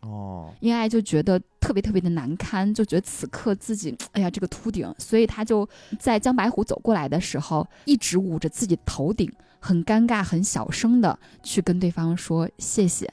[0.01, 5.67] 哦，英爱就觉得特别特别的难堪，就觉得此刻自己，哎呀，这个秃顶，所以她就
[5.99, 13.11] 在江白虎走过来的时候，一直捂着自己头顶，很尴尬、很小声的去跟对方说谢谢。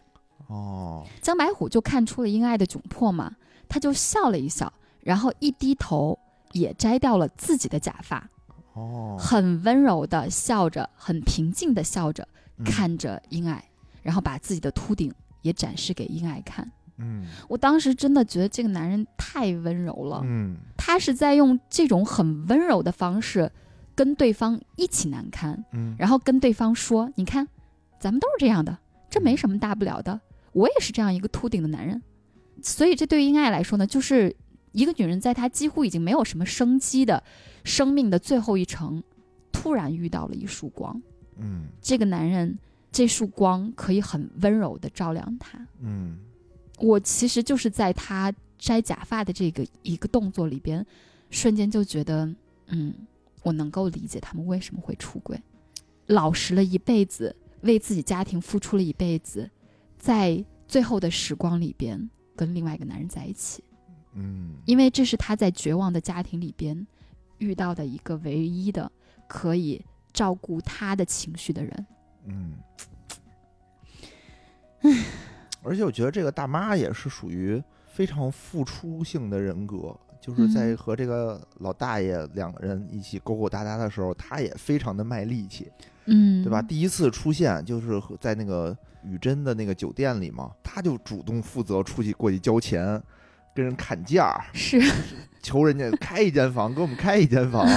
[0.47, 3.34] 哦，江白虎就看出了英爱的窘迫嘛，
[3.69, 6.19] 他就笑了一笑，然后一低头
[6.51, 8.30] 也摘掉了自己的假发，
[8.73, 13.63] 哦，很温柔的笑着，很平静的笑着嗯，看着英爱，
[14.01, 16.71] 然后把自己的秃顶也展示给英爱看。
[16.97, 23.51] 嗯我当时真的觉得这个男人太温柔了，嗯他是在用这种很温柔的方式
[23.95, 27.47] 跟对方一起难堪，嗯，然后跟对方说：“你看，
[27.99, 28.77] 咱们都是这样的，
[29.10, 30.19] 这没什么大不了的。
[30.53, 32.01] 我也是这样一个秃顶的男人。”
[32.62, 34.36] 所以这对于英爱来说呢，就是
[34.71, 37.23] 一个女人在她几乎已经没有什么生机的
[37.63, 39.03] 生命的最后一程，
[39.51, 41.01] 突然遇到了一束光。
[41.38, 42.57] 嗯这个男人，
[42.91, 45.65] 这束光可以很温柔的照亮她。
[45.79, 46.17] 嗯
[46.77, 50.84] 我其实就是在他摘假发的这个一个动作里边，
[51.29, 52.27] 瞬间就觉得，
[52.67, 52.93] 嗯，
[53.43, 55.39] 我能够理解他们为什么会出轨，
[56.07, 59.47] 老实了一辈子，为自己家庭付出了一辈子，
[59.99, 63.63] 在最后的时光里边跟另外一个男人在一起，
[64.13, 66.86] 嗯因为这是他在绝望的家庭里边
[67.38, 68.91] 遇到的一个唯一的
[69.28, 71.86] 可以照顾他的情绪的人。
[72.26, 72.58] 嗯，
[75.63, 85.71] 而且我觉得这个大妈也是属于非常付出性的人格，就是在嗯和这个老大爷两个人一起勾勾搭搭的时候，他也非常的卖力气，
[86.06, 86.62] 嗯，对吧？？
[86.62, 93.02] 第一次出现就是在那个雨珍的那个酒店里嘛，他就主动负责出去过去交钱，
[93.53, 94.81] 跟人砍价，是，
[95.41, 97.67] 求人家开一间房，给我们开一间房，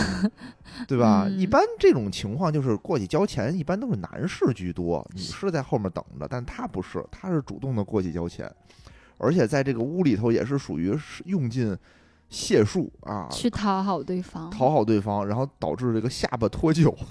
[0.87, 1.25] 对吧？
[1.27, 8.51] 嗯一般这种情况就是过去交钱，一般都是男士居多，女士在后面等着，但他不是，他是主动的过去交钱，
[9.19, 11.77] 而且在这个屋里头也是属于用尽
[12.29, 16.95] 解数啊，去讨好对方，讨好对方，然后导致这个下巴脱臼。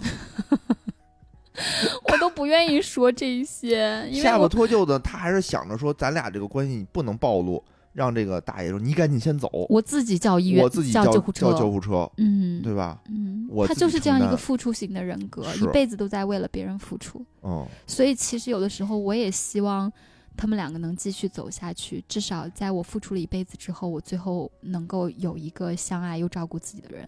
[2.12, 7.64] 我都不愿意说这些，因为下巴脱臼的，他还是想着说，咱俩这个关系不能暴露，
[7.94, 13.02] 让这个大爷说你赶紧先走，我自己叫医院，我自己叫叫救护车，叫救护车，嗯，对吧？
[13.08, 17.24] 嗯我，他就是这样一个付出型的人格，一辈子都在为了别人付出。
[17.44, 19.92] 嗯，所以其实有的时候我也希望
[20.36, 27.08] 他们两个能继续走下去，至少在我付出了一辈子之后，我最后能够有一个相爱又照顾自己的人。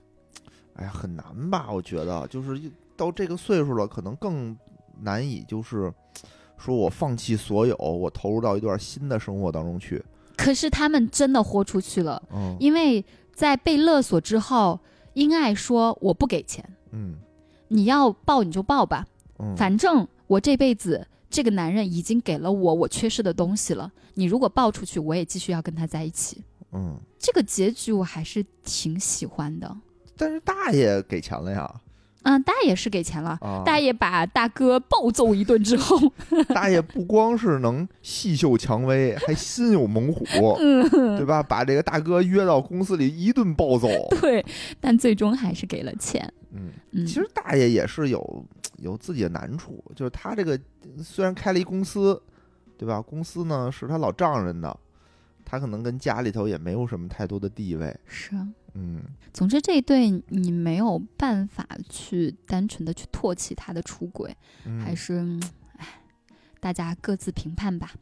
[0.76, 1.72] 哎呀，很难吧？
[1.72, 4.56] 我觉得就是到这个岁数了，可能更
[5.02, 5.92] 难以就是
[6.58, 10.04] 说我放弃所有，我投入到一段新的生活当中去。
[10.36, 14.80] 可是他们真的豁出去了，嗯因为在被勒索之后，
[15.14, 17.16] 英爱说我不给钱，嗯。
[17.68, 19.08] 你要报你就报吧，
[19.40, 26.44] 嗯，反正我这辈子这个男人已经给了我我缺失的东西了，你如果报出去，我也继续要跟他在一起。
[26.72, 29.76] 嗯，这个结局我还是挺喜欢的。
[30.16, 31.82] 但是大爷给钱了呀，
[32.26, 33.38] 嗯，大爷是给钱了。
[33.42, 35.98] 啊，大爷把大哥暴揍一顿之后，
[36.54, 40.26] 大爷不光是能细嗅蔷薇， 还心有猛虎，
[40.60, 41.42] 嗯，对吧？
[41.44, 43.88] 把这个大哥约到公司里一顿暴揍。
[44.22, 44.44] 对，
[44.82, 46.28] 但最终还是给了钱。
[46.52, 48.46] 嗯，嗯，其实大爷也是有
[48.78, 50.60] 有自己的难处，就是他这个
[51.04, 52.20] 虽然开了一公司，
[52.78, 53.00] 对吧？
[53.00, 54.76] 公司呢是他老丈人的，
[55.46, 57.96] 他可能跟家里头也没有什么太多的地位。
[58.06, 58.32] 是。
[58.76, 59.02] 嗯，
[59.34, 64.36] 总之，这一对你没有办法去单纯的去唾弃他的出轨，
[64.66, 65.42] 嗯还是，嗯
[65.78, 66.02] 唉，
[66.60, 67.94] 大家各自评判吧。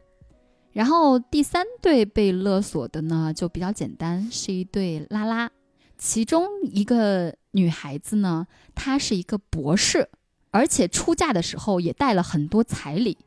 [0.71, 5.51] 然后第三对被勒索的呢，就比较简单，是一对拉拉。
[5.99, 10.09] 其中一个女孩子呢，她是一个博士，
[10.49, 13.17] 而且出嫁的时候也带了很多彩礼，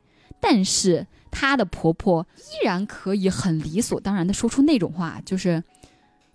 [0.40, 5.62] 但是她的婆婆依然可以很理所当然的说出那种话，就是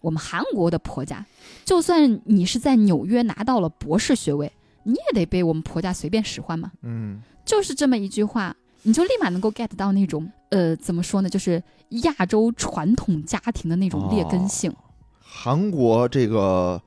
[0.02, 1.26] 我们韩国的婆家，
[1.64, 4.52] 就算你是在纽约拿到了博士学位，
[4.84, 6.72] 你也得被我们婆家随便使唤嘛。
[6.82, 14.74] 嗯就是这么一句话，你就立马能够 get 到那种呃，怎么说呢，就是亚洲传统家庭的那种劣根性。
[15.20, 16.82] 韩国这个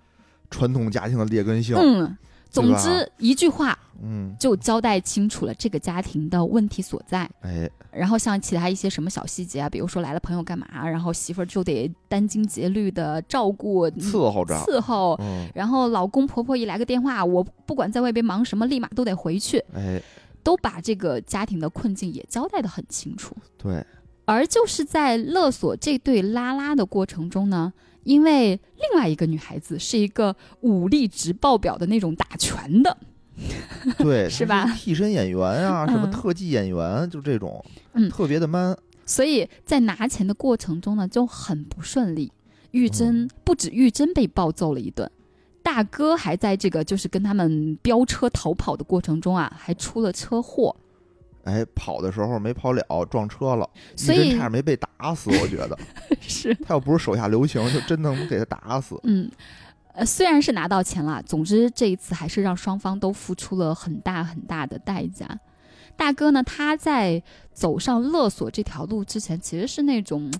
[0.50, 2.16] 传统家庭的劣根性，嗯，
[2.54, 7.28] 总之一句话嗯，就交代清楚了这个家庭的问题所在。
[7.40, 15.16] 哎，然后像其他一些什么小细节啊，比如说来了朋友干嘛，然后媳妇儿就得殚精竭虑的照顾伺候着，伺候。
[15.20, 20.00] 嗯，然后老公婆婆一来个电话，我不管在外边忙什么，立马都得回去，哎，
[20.42, 23.34] 都把这个家庭的困境也交代的很清楚。
[23.56, 23.84] 对，
[24.26, 27.72] 而就是在勒索这对拉拉的过程中呢，
[28.04, 32.96] 因为另外一个女孩子是一个武力值爆表的那种打拳的，
[33.98, 37.64] 对， 是吧替身演员啊，什么嗯特技演员，就这种，
[37.94, 38.76] 嗯特别的 man。
[39.06, 42.32] 所以在拿钱的过程中呢就很不顺利。
[42.70, 45.10] 玉珍、嗯不止玉珍被暴揍了一顿，
[45.62, 50.74] 大哥还在这个就是跟他们飙车逃跑的过程中啊，还出了车祸。
[51.44, 55.30] 哎，跑的时候没跑了，撞车了，所以差点没被打死。
[55.30, 55.78] 我觉得
[56.20, 58.98] 是，他要不是手下留情，就真能给他打死。
[59.04, 59.30] 嗯，
[59.92, 65.38] 呃，虽然是拿到钱了，总之这一次还是让双方都付出了很大很大的代价。
[65.96, 70.33] 大哥呢，他在走上勒索这条路之前，其实是那种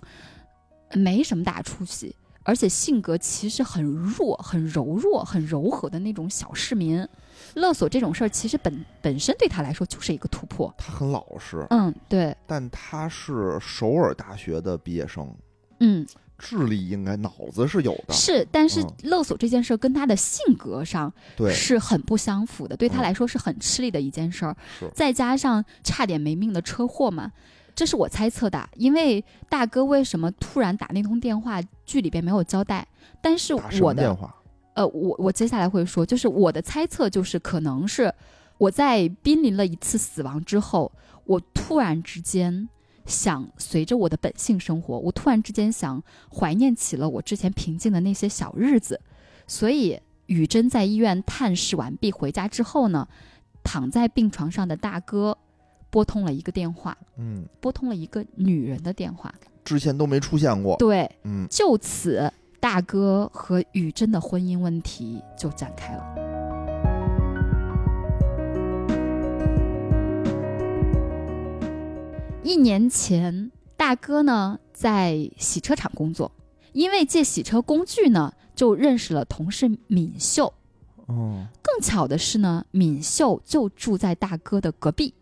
[0.89, 7.07] 呃没什么大出息，而且性格其实很弱、很柔弱、很柔和的那种小市民。
[7.55, 10.73] 勒索这种事儿，其实本本身对他来说就是一个突破。
[10.77, 15.33] 他很老实，嗯，对，但他是首尔大学的毕业生，
[15.79, 16.05] 嗯，
[16.37, 18.13] 智力应该脑子是有的。
[18.13, 24.55] 是，但是嗯勒索这件事儿跟他的性格上对，是很不相符的，对他嗯来说是很吃力的一件事儿。
[24.79, 27.31] 是再加上差点没命的车祸嘛，
[27.73, 28.69] 这是我猜测的。
[28.75, 32.85] 因为大哥为什么突然打那通电话，剧里边没有交代。
[33.21, 34.35] 但是我的么电话？
[34.75, 38.13] 呃，我我接下来会说，就是我的猜测就是可能是
[38.59, 40.91] 我在濒临了一次死亡之后，
[41.25, 42.69] 我突然之间。
[43.07, 46.01] 想随着我的本性生活，我突然之间想
[46.35, 48.99] 怀念起了我之前平静的那些小日子，
[49.45, 53.07] 所以雨珍在医院探视完毕回家之后呢，
[53.63, 55.37] 躺在病床上的大哥
[55.91, 59.31] 拨通了一个电话，嗯，拨通了一个女人的电话。
[59.63, 60.75] 之前都没出现过。
[60.77, 62.33] 对，嗯就此
[62.65, 66.03] 大哥和宇珍的婚姻问题就展开了。
[72.41, 76.31] 一年前，大哥呢在洗车厂工作，
[76.73, 80.51] 因为借洗车工具呢，就认识了同事敏秀。
[81.05, 85.13] 哦，更巧的是呢，敏秀就住在大哥的隔壁。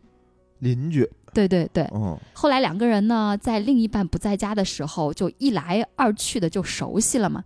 [0.59, 7.43] 邻居，对对对，嗯后来两个人呢，在另一半不在家的时候，就一来二去的就熟悉了嘛。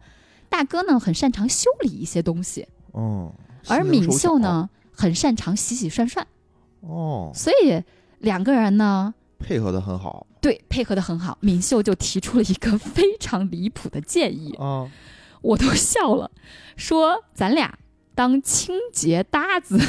[0.50, 3.32] 大哥呢，很擅长修理一些东西，嗯，
[3.68, 4.40] 而敏秀？
[4.40, 6.26] 呢，很擅长洗洗涮涮，
[6.82, 7.82] 哦，所以
[8.20, 11.38] 两个人呢，配合的很好对配合的很好。
[11.42, 14.90] 敏秀就提出了一个非常离谱的建议，啊，
[15.42, 16.32] 我都笑了，
[16.76, 17.78] 说咱俩
[18.16, 19.80] 当清洁搭子。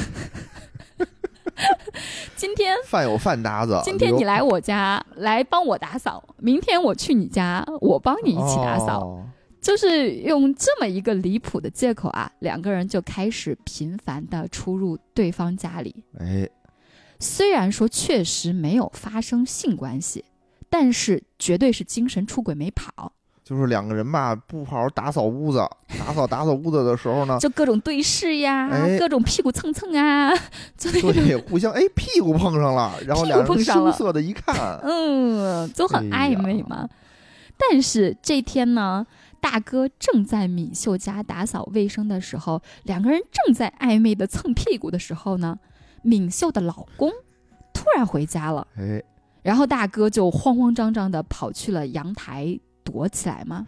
[2.37, 3.81] 今天饭有饭搭子。
[3.85, 9.25] 今天你来我家来帮我打扫，明天我去你家，我帮你你一起打扫，哦
[9.61, 16.05] 就是用这么一个离谱的借口啊，两个人就开始频繁的出入对方家里。
[16.21, 16.49] 哎，
[17.19, 20.25] 虽然说确实没有发生性关系，
[20.71, 23.13] 但是绝对是精神出轨没跑，
[23.49, 25.59] 就是两个人吧，不好好打扫屋子，
[25.99, 30.31] 打扫打扫屋子的时候呢，就各种对视呀，哎各种屁股蹭蹭啊，
[30.77, 36.87] 就那种对，互相哎屁股碰上了，然后两人碰上了羞涩的一看， 嗯，都很暧昧嘛。
[37.57, 39.07] 但是这天呢，
[39.41, 45.59] 大哥正在敏秀家打扫卫生的时候，两个人正在暧昧的蹭屁股的时候呢，
[46.03, 47.11] 敏秀的老公
[47.73, 49.03] 突然回家了，哎，
[49.41, 53.67] 然后大哥就慌慌张张的跑去了阳台躲起来吗。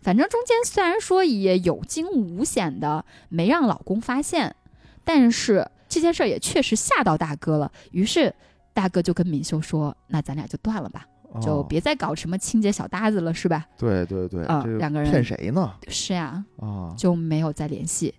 [0.00, 4.54] 反正中间虽然说也有惊无险的没让老公发现，
[5.02, 7.72] 但是这件事儿也确实吓到大哥了。
[7.90, 8.32] 于是
[8.72, 11.04] 大哥就跟敏秀说：“那咱俩就断了吧。”
[11.42, 13.66] 就哦别再搞什么清洁小搭子了，是吧？
[13.78, 15.74] 对对对，啊这两个人骗谁呢？
[15.88, 18.14] 是呀，啊，就没有再联系。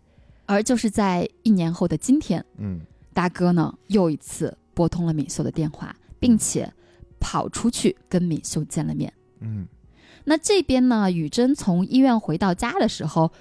[0.46, 2.82] 而就是在一年后的今天，嗯
[3.14, 6.70] 大哥呢又一次拨通了敏秀的电话，并且
[7.20, 9.14] 跑出去跟敏秀见了面。
[9.40, 9.68] 嗯
[10.26, 13.32] 那这边呢，雨珍从医院回到家的时候，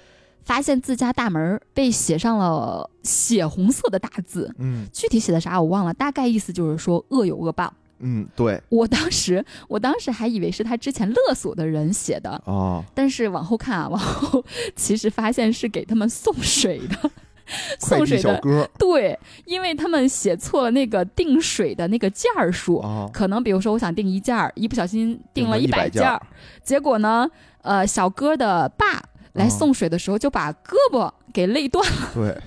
[0.43, 4.85] 发现自家大门被写上了血红色的大字，嗯。
[4.91, 7.73] 具体写的啥我忘了，大概意思就是说恶有恶报。
[7.99, 8.61] 嗯，对。
[8.67, 14.43] 我当时，我当时还以为是他之前勒索的人写的，啊，但是往后看啊，往后
[14.75, 17.11] 其实发现是给他们送水的，
[17.79, 18.33] 送水的。
[18.35, 26.21] 小哥对，因为他们写错了那个订水的那个件儿数，啊，可能比如说我想订一件儿，一不小心订了一百件儿，
[26.63, 27.29] 结果呢，
[27.61, 29.01] 呃，小哥的爸
[29.33, 32.37] 来啊送水的时候就把胳膊给累断了，对，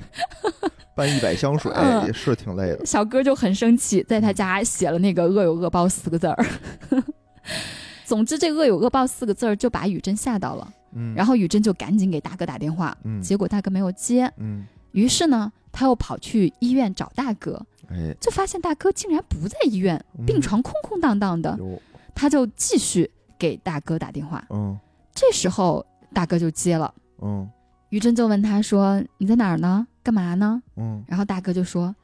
[0.94, 6.46] 搬一百箱水嗯也是挺累的，小哥就很生气，在他家写了那个“恶有恶报”四个字儿。
[8.06, 10.72] 总之，这“恶有恶报”四个字儿就把雨珍吓到了。
[10.94, 14.64] 嗯，然后雨珍就赶紧给大哥打电话，嗯结果大哥没有接，嗯，
[14.96, 21.54] 于是呢，他又跑去医院找大哥，哎，就发现大哥竟然不在医院，嗯病床空空荡荡的，
[22.14, 24.42] 他就继续给大哥打电话。
[24.48, 24.76] 嗯
[25.14, 27.46] 这时候大哥就接了，嗯
[27.90, 29.86] 于真就问他说：“你在哪儿呢？
[30.02, 31.94] 干嘛呢嗯？”然后大哥就说：“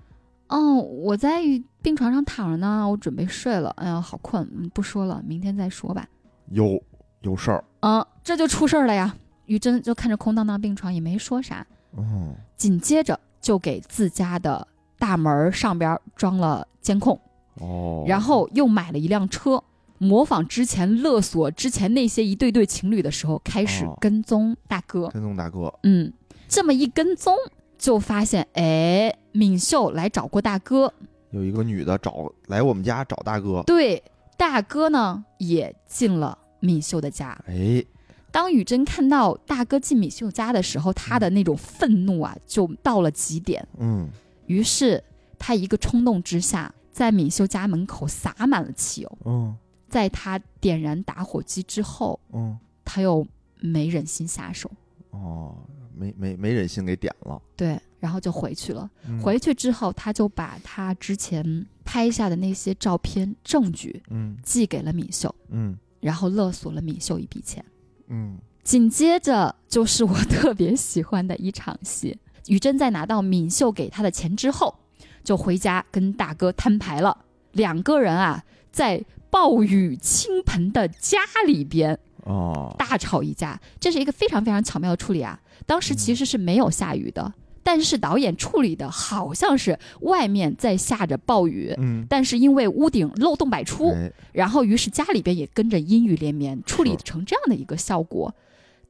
[0.49, 1.41] 哦，我在
[1.81, 3.71] 病床上躺着呢，我准备睡了。
[3.79, 6.07] 哎呀，好困，嗯不说了，明天再说吧。
[6.51, 6.79] 有
[7.23, 9.17] 有事儿，”嗯，这就出事儿了呀。
[9.47, 12.35] 于真就看着空荡荡病床，也没说啥，嗯。
[12.57, 14.67] 紧接着就给自家的
[14.99, 17.19] 大门上边装了监控，
[17.61, 19.63] 哦，然后又买了一辆车，
[19.99, 23.99] 模仿之前勒索之前那些一对对情侣的时候，开始哦。
[24.01, 25.09] 跟踪大哥。
[25.09, 26.13] 跟踪大哥，嗯，
[26.47, 27.35] 这么一跟踪，
[27.77, 30.93] 就发现，哎，敏秀来找过大哥，
[31.31, 34.01] 有一个女的找来我们家找大哥，对，
[34.37, 37.37] 大哥呢也进了敏秀的家。
[37.49, 37.85] 哎，
[38.33, 43.65] 当雨珍看到大哥进敏秀家的时候，他的那种愤怒啊，就到了极点。
[43.79, 44.09] 嗯
[44.47, 45.03] 于是
[45.39, 49.19] 他一个冲动之下，在敏秀家门口洒满了汽油。
[49.25, 49.57] 嗯
[49.89, 53.27] 在他点燃打火机之后，嗯，他又
[53.61, 54.71] 没忍心下手，
[55.11, 55.55] 哦，
[55.95, 58.91] 没没没忍心给点了，对，然后就回去了。
[59.07, 67.63] 嗯回去之后，他就把他之前拍下的那些照片证据嗯寄给了敏秀，嗯然后勒索了敏秀一笔钱。
[68.13, 72.17] 嗯紧接着就是我特别喜欢的一场戏。
[72.47, 74.73] 于真在拿到敏秀给她的钱之后，
[75.25, 77.25] 就回家跟大哥摊牌了。
[77.53, 85.41] 两个人啊，在暴雨倾盆的家里边哦，大吵一架，这是一个非常非常巧妙的处理啊。
[85.67, 87.33] 当时其实是没有下雨的，
[87.63, 98.35] 但是导演处理的好像是外面在下着暴雨，嗯，但是因为屋顶漏洞百出，哎然后于是家里边也跟着阴雨连绵，处理成这样的一个效果。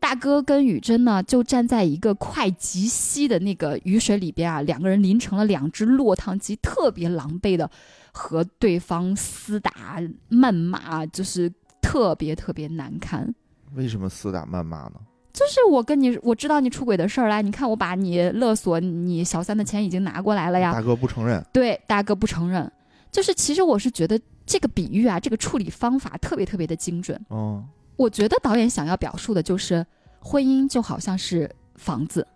[0.00, 7.70] 大哥跟雨珍呢，就站在一个快极稀的那个雨水里边啊，两个人淋成了两只落汤鸡，特别狼狈的
[8.10, 13.32] 和对方厮打谩骂，就是特别特别难堪。
[13.74, 14.94] 为什么厮打谩骂呢？
[15.32, 20.72] 就是我跟你，我知道你出轨的事儿来，你看我把你勒索你小三的钱已经拿过来了呀。
[20.72, 22.70] 大哥不承认，对，大哥不承认。
[23.10, 27.18] 就是其实我是觉得这个比喻啊，这个处理方法特别特别的精准。
[27.28, 27.64] 哦，
[27.96, 29.84] 我觉得导演想要表述的就是，
[30.20, 32.26] 婚姻就好像是房子，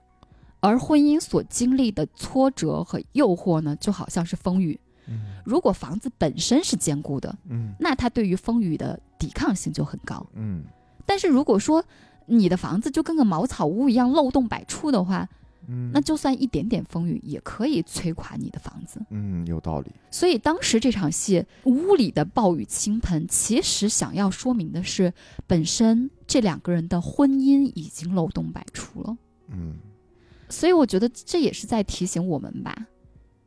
[0.60, 4.78] 而婚姻所经历的挫折和诱惑呢，就好像是风雨。
[5.08, 10.26] 嗯如果房子本身是坚固的，嗯那它对于风雨的抵抗性就很高。
[10.34, 10.64] 嗯
[11.06, 11.84] 但是如果说
[12.26, 15.28] 你的房子就跟个茅草屋一样漏洞百出的话，
[15.68, 19.00] 嗯，那就算一点点风雨也可以摧垮你的房子。
[19.10, 25.12] 嗯有道理，所以当时这场戏屋里的暴雨倾盆，其实想要说明的是，
[25.46, 29.16] 本身这两个人的婚姻已经漏洞百出了。
[29.48, 29.76] 嗯
[30.48, 32.86] 所以我觉得这也是在提醒我们吧，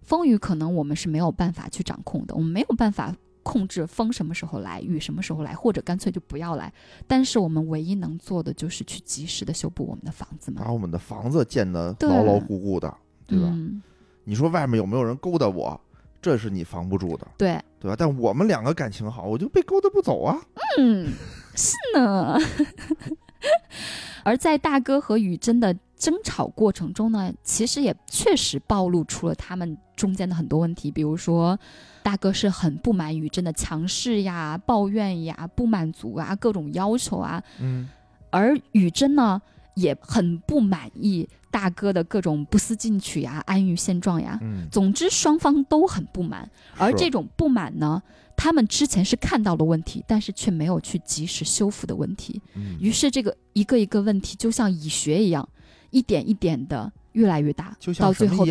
[0.01, 3.15] 风雨可能我们是没有办法去掌控的，我们没有办法
[3.51, 6.71] 控制风什么时候来，雨什么时候来，或者干脆就不要来。
[7.07, 12.93] 但是我们唯一能做的就是去及时的修补我们的房子嘛把，我们的房子建得牢牢固固的，
[13.25, 13.47] 对吧？
[13.47, 13.81] 嗯，
[14.23, 15.79] 你说外面有没有人勾搭我，
[16.21, 17.95] 这是你防不住的，对，对吧？
[17.97, 20.37] 但我们两个感情好，我就被勾搭不走啊。
[20.77, 21.11] 嗯，
[21.55, 22.37] 是呢。
[24.23, 31.59] 而在大哥和雨真的争吵过程中呢，其实也确实暴露出了他们中间的很多问题，比如说，
[32.01, 37.87] 大哥是很不满雨珍的强势呀、抱怨呀、不满足啊、各种要求啊，嗯。
[38.31, 39.41] 而雨珍呢
[39.73, 44.37] 也很不满意大哥的各种不思进取呀、安于现状呀。
[44.41, 48.01] 嗯，总之，双方都很不满，而这种不满呢，
[48.37, 52.39] 他们之前是看到了问题，但是却没有去及时修复的问题。
[52.53, 52.77] 嗯。
[52.79, 55.49] 于是，这个一个一个问题就像蚁穴一样，
[55.91, 58.45] 一点一点的越来越大，就到最后？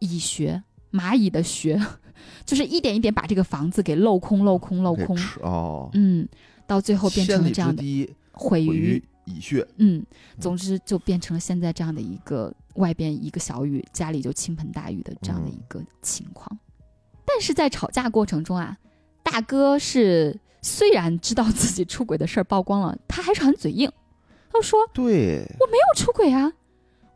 [0.00, 0.62] 蚁穴，
[0.92, 1.80] 蚂蚁的穴，
[2.44, 5.16] 就是一点一点把这个房子给镂空、镂空、镂空。
[5.40, 6.28] 哦，嗯，
[6.66, 7.82] 到最后变成了这样的
[8.32, 9.66] 毁于毁于蚁穴。
[9.76, 10.04] 嗯，
[10.38, 16.58] 总之就变成了现在这样的一个外边一个小雨，家里就倾盆大雨的这样的一个情况。
[17.24, 18.76] 但是在吵架过程中啊，
[19.22, 23.90] 大哥是虽然知道自己出轨的事儿曝光了，他还是很嘴硬，
[24.54, 26.52] 他说对，我没有出轨啊，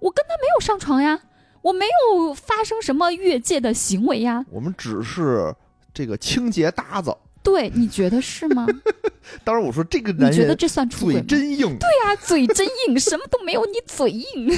[0.00, 1.20] 我跟他没有上床呀，
[1.62, 4.44] 我没有发生什么越界的行为呀。
[4.50, 5.54] 我们只是
[5.94, 7.16] 这个清洁搭子。
[7.40, 8.66] 对，你觉得是吗？
[9.44, 11.22] 当然，我说这个你男人觉得这算出轨嘴？
[11.22, 11.78] 真硬。
[11.78, 14.52] 对呀、嘴真硬， 什么都没有，你嘴硬。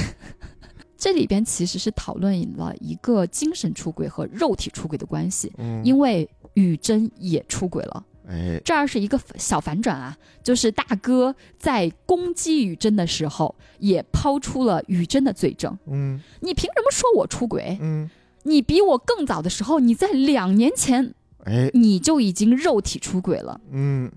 [0.97, 8.03] 这里边其实是讨论了一个精神出轨和肉体出轨的关系，嗯，因为雨珍也出轨了。
[8.27, 15.77] 哎，这儿是一个小反转啊，就是大哥在攻击雨珍的时候，也抛出了雨珍的罪证。
[15.87, 16.21] 嗯。
[16.41, 17.77] 你凭什么说我出轨？
[17.81, 18.09] 嗯，
[18.43, 21.13] 你比我更早的时候，你在两年前
[21.45, 23.59] 哎，你就已经肉体出轨了。
[23.71, 24.11] 嗯。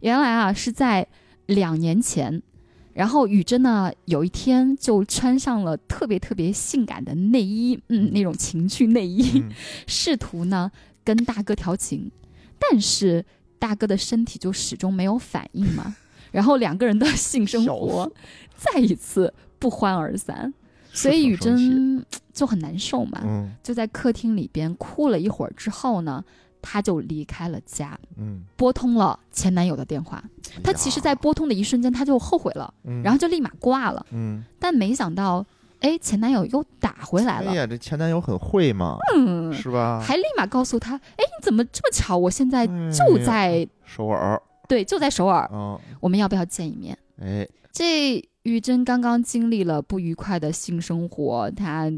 [0.00, 1.06] 原来啊是在
[1.46, 2.42] 两年前，
[2.92, 9.50] 然后雨珍呢有一天就穿上了特别特别性感的内衣，嗯，那种情趣内衣，嗯。
[9.86, 10.70] 试图呢
[11.04, 12.10] 跟大哥调情，
[12.58, 13.24] 但是
[13.66, 15.96] 大哥的身体就始终没有反应嘛，
[16.32, 18.12] 然后两个人的性生活
[18.54, 20.52] 再一次不欢而散，
[20.92, 22.04] 所以雨珍
[22.34, 23.50] 就很难受嘛，嗯。
[23.62, 26.22] 就在客厅里边哭了一会儿之后呢，
[26.60, 27.98] 她就离开了家。
[28.18, 30.22] 嗯，拨通了前男友的电话，
[30.62, 34.04] 她其实，在拨通的一瞬间，她就后悔了，然然后就立马挂了。
[34.10, 35.44] 嗯，但没想到，
[35.80, 40.00] 哎，前男友又打回来了，哎呀，这前男友很会嘛，嗯，是吧？
[40.04, 42.16] 还立马告诉他，哎，你怎么这么巧？
[42.16, 46.96] 我现在哎就呀在、首尔对，就在首尔，啊，我们要不要见一面？
[47.20, 51.92] 哎，这玉珍刚刚经历了不愉快的性生活，她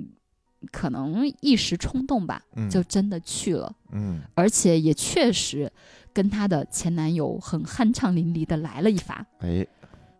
[0.73, 5.71] 可能一时冲动吧，嗯就真的去了，嗯而且也确实
[6.13, 9.25] 跟她的前男友很酣畅淋漓的来了一发。
[9.39, 9.65] 哎，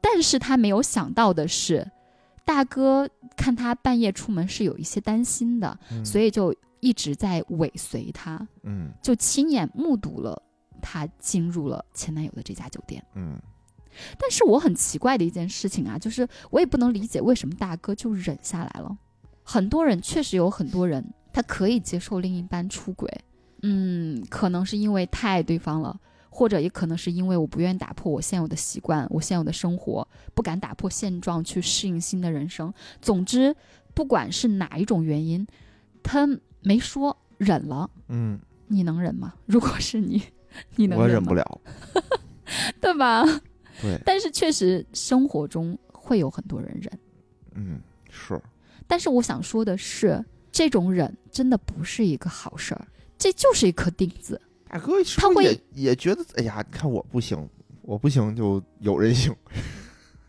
[0.01, 1.91] 但是她没有想到的是，
[2.45, 10.41] 大哥看她半夜出门是有一些担心的，嗯所以就一直在尾随他，嗯就亲眼目睹了
[10.81, 13.05] 他进入了前男友的这家酒店。
[13.15, 13.39] 嗯
[14.19, 18.95] 但是我很奇怪的一件事情啊，就是我也不能理解为什么大哥就忍下来了。
[19.43, 21.03] 很多人确实有很多人
[21.33, 23.11] 他可以接受另一半出轨，
[23.63, 25.99] 嗯，可能是因为太爱对方了，
[26.29, 32.71] 或者也可能是因为我不愿意打破我现有的习惯，我现有的生活，不敢打破现状去适应新的人生。
[33.01, 33.57] 总之，
[33.95, 35.47] 不管是哪一种原因，
[36.03, 36.29] 他
[36.67, 38.37] 没说忍了，嗯，
[38.67, 39.33] 你能忍吗？
[39.47, 40.21] 如果是你，
[40.75, 41.61] 你能我忍不了，
[42.83, 43.25] 对吧？
[43.81, 46.99] 对，但是确实生活中会有很多人忍。
[47.55, 48.41] 嗯，是，
[48.89, 54.41] 但是我想说的是，这种忍真的不是一个好事儿，这就是一颗钉子。
[54.69, 57.49] 大哥是他会也也觉得，哎呀，你看我不行，
[57.83, 59.33] 我不行就有人行，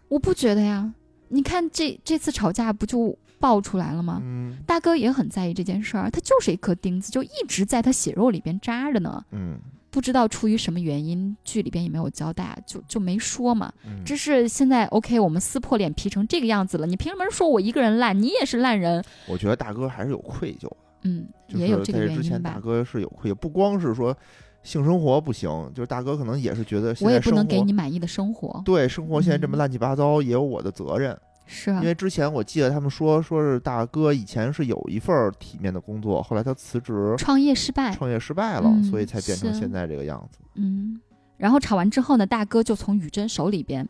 [0.07, 0.93] 我不觉得呀，
[1.29, 4.19] 你看这这次吵架不就爆出来了吗？
[4.23, 9.23] 嗯大哥也很在意这件事儿，他就是一颗钉子，就一直在他血肉里边扎着呢。
[9.31, 9.57] 嗯
[9.89, 13.71] 不知道出于什么原因，剧里边也没有交代，就就没说嘛。
[13.83, 18.15] 嗯，只是现在 OK，我们撕破脸皮成这个样子了，你凭什么说我一个人烂？
[18.21, 19.03] 你也是烂人。
[19.27, 22.59] 我觉得大哥还是有愧疚的，嗯，也有这个原因吧之前大。
[22.59, 24.15] 哥是有愧疚，不光是说
[24.61, 28.61] 性生活不行，就是大哥可能也是觉得现我也不能给你满意的生活。
[28.65, 31.17] 对生活现在这么嗯乱七八糟，也有我的责任。
[31.47, 37.91] 是啊因，为之前我记得他们说，说是大哥以前是有一份体面的工作，后来他辞职创业失败。
[37.95, 40.39] 创业失败了，嗯所以才变成现在这个样子。
[40.55, 40.99] 嗯，
[41.37, 43.87] 然后吵完之后呢，大哥就从雨珍手里边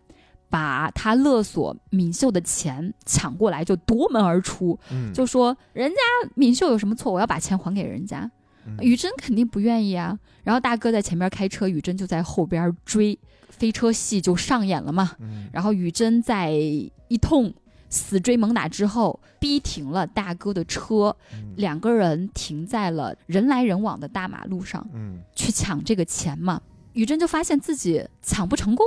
[0.50, 5.98] 把他勒索敏秀的钱抢过来，就夺门而出，嗯，就说人家
[6.36, 8.20] 敏秀有什么错，我要把钱还给人家。
[8.22, 10.20] 嗯雨珍肯定不愿意啊。
[10.44, 13.18] 然后大哥在前面开车，雨珍就在后边追，
[13.58, 15.12] 飞车戏就上演了嘛。
[15.20, 17.54] 嗯然后雨珍在一通
[17.90, 24.88] 死追猛打之后，逼停了大哥的车，嗯两个人停在了人来人往的大马路上。
[24.94, 26.62] 嗯去抢这个钱嘛。
[26.94, 28.86] 雨珍就发现自己抢不成功，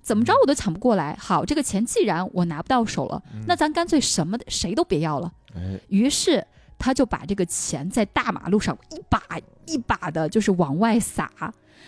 [0.00, 1.16] 怎么着我都抢不过来。
[1.18, 5.32] 好，这个钱既然我拿不到手了，嗯那咱干脆什么谁都别要了。
[5.54, 6.46] 哎于是
[6.78, 9.20] 他就把这个钱在大马路上一把
[9.66, 11.30] 一把的，就是往外撒。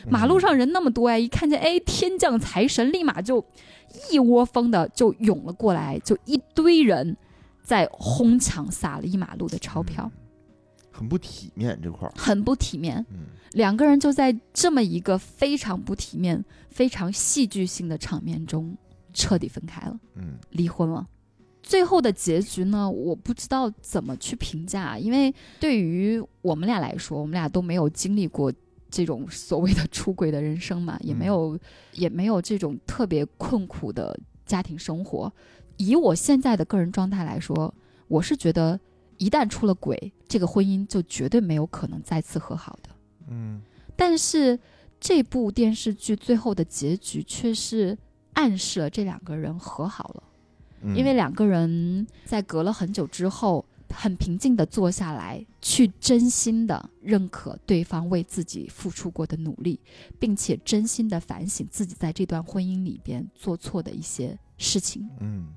[0.06, 3.44] 嗯马路上人那么多哎，一看见哎天降财神，立马就
[4.10, 7.16] 一窝蜂的就涌了过来，就一堆人
[7.62, 10.10] 在哄抢撒了一马路的钞票，
[10.90, 12.12] 很不体面这块儿。
[12.16, 13.04] 很不体面。
[13.10, 18.76] 嗯两个人就在这么一个非常不体面、非常戏剧性的场面中
[19.12, 21.04] 彻底分开了，嗯离婚了。
[21.60, 28.52] 最后的结局呢，我不知道怎么去评价，因为对于我们俩来说，我们俩都没有经历过
[28.90, 31.58] 这种所谓的出轨的人生嘛，也没有、
[31.92, 35.32] 也没有这种特别困苦的家庭生活。
[35.76, 37.72] 以我现在的个人状态来说，
[38.08, 38.78] 我是觉得
[39.16, 42.90] 一旦出了轨，这个婚姻就绝对没有可能再次和好的。
[43.28, 43.62] 嗯
[43.96, 44.58] 但是
[44.98, 47.96] 这部电视剧最后的结局却是
[48.32, 50.22] 暗示了这两个人和好了，
[50.82, 59.78] 嗯，因为两个人在隔了很久之后，很平静的坐下来，去真心的认可对方为自己付出过的努力，
[60.18, 65.08] 并且真心的反省自己在这段婚姻里边做错的一些事情。
[65.20, 65.48] 嗯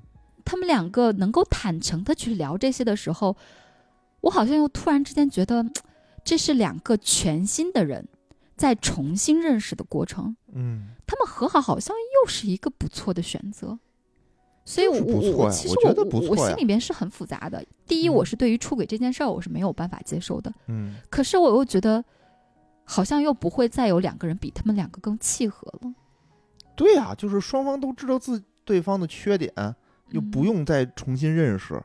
[0.44, 3.34] 他们两个能够坦诚的去聊这些的时候，
[4.20, 5.64] 我好像又突然之间觉得，
[6.22, 8.06] 这是两个全新的人
[8.54, 10.36] 在重新认识的过程。
[10.52, 13.78] 嗯他们和好好像又是一个不错的选择。
[14.64, 17.64] 所以我，我我我其实我觉得不错我心里边是很复杂的。
[17.86, 22.02] 第一，嗯我是对于出轨这件事儿我是没有办法接受的，嗯可是我又觉得
[22.84, 25.94] 好像又不会再有两个人比他们两个更契合了。
[26.74, 29.52] 对呀、就是双方都知道自对方的缺点，
[30.10, 31.80] 又不嗯用再重新认识，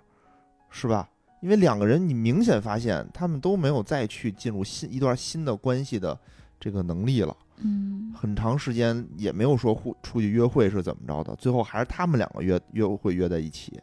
[0.70, 1.10] 是吧？
[1.42, 6.18] 因为两个人，你明显发现他们都没有再去进入新一段新的关系的
[6.60, 7.36] 这个能力了。
[7.62, 13.80] 嗯很长时间也没有说互出去约会是怎么着的，最后还是他们两个约约会约在一起。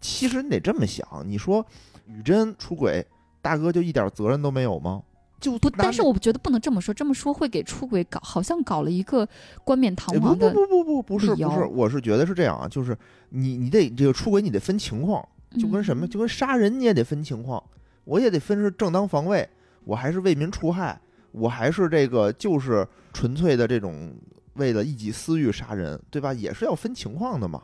[0.00, 1.64] 其实你得这么想，你说
[2.06, 3.04] 雨珍出轨，
[3.40, 5.02] 大哥就一点责任都没有吗？
[5.38, 9.28] 就不，但是我觉得不能这么说，这么说会给出轨搞，好像搞了一个
[9.64, 12.96] 冠冕堂皇的，不不不不不是不是，我是觉得是这样啊，就是
[13.30, 15.26] 你你得这个出轨你得分情况，
[15.58, 17.62] 就跟什么嗯就跟杀人你也得分情况，
[18.04, 19.46] 我也得分是正当防卫，
[19.84, 20.98] 我还是为民除害，
[21.36, 24.14] 我还是这个就是纯粹的这种
[24.54, 26.32] 为了一己私欲杀人，对吧？
[26.32, 27.62] 也是要分情况的嘛。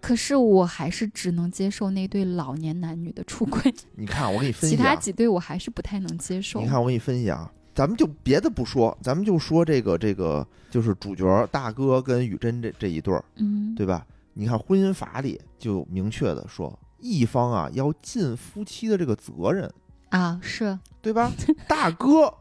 [0.00, 6.60] 可是我还是只能接受那对老年男女的出轨， 你看，我给你分析啊，他几对我还是不太能接受。
[6.60, 14.06] 你看我给你分析啊，咱们就别的不说，咱们就说这个这个就是主角大哥跟雨珍这这一对儿，嗯，对吧？
[14.34, 19.70] 你看婚姻法里就明确的说，一方啊要尽夫妻的这个责任，
[20.10, 21.32] 啊，是对吧？
[21.68, 22.32] 大哥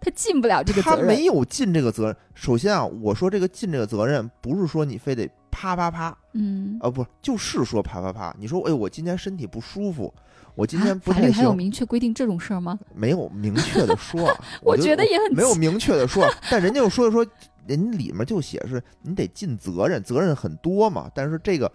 [0.00, 1.00] 他尽不了这个责任。
[1.00, 2.16] 他没有尽这个责任。
[2.34, 8.34] 首先啊，我说这个尽这个责任，不是说你非得啪啪啪，嗯，啊，不就是说啪啪啪。
[8.38, 10.12] 你说，哎，我今天身体不舒服，
[10.54, 12.78] 我今啊天不太法律还有，明确规定这种事儿吗？
[12.94, 14.44] 没有明确的说啊。
[14.62, 17.26] 我觉得也很没有明确的说，但人家又说的说，
[17.66, 21.10] 人里面就写是你得尽责任，责任很多嘛。
[21.14, 21.70] 但是这个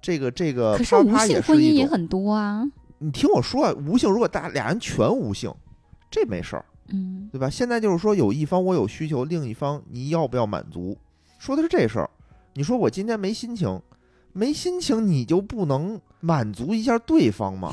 [0.00, 2.64] 这个这个可是无啪啪也性婚是很多啊。
[2.98, 5.52] 你听我说啊，无性如果大俩人全无性，
[6.10, 7.48] 这没事儿，嗯对吧？
[7.50, 10.96] 现在就是说有一方我有需求，另一方你要不要满足，
[11.38, 12.10] 说的是这事儿。
[12.54, 13.80] 你说我今天没心情，
[14.32, 17.72] 没心情你就不能满足一下对方吗？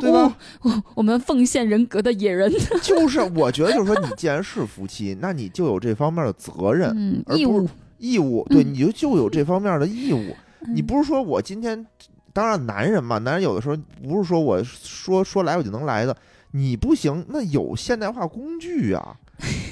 [0.00, 0.36] 对吧？
[0.62, 2.52] 我我们奉献人格的野人，
[2.82, 10.36] 就是我觉得，就是说，你既然是夫妻，那你就有这方面的责任、嗯，而不是义务，义务，对，嗯你就就有这方面的义务。
[10.74, 11.86] 你嗯不是说我今天，
[12.32, 16.14] 当然男人嘛，男人有的时候不是说我说说来我就能来的，
[16.56, 19.16] 你不行，那有现代化工具啊，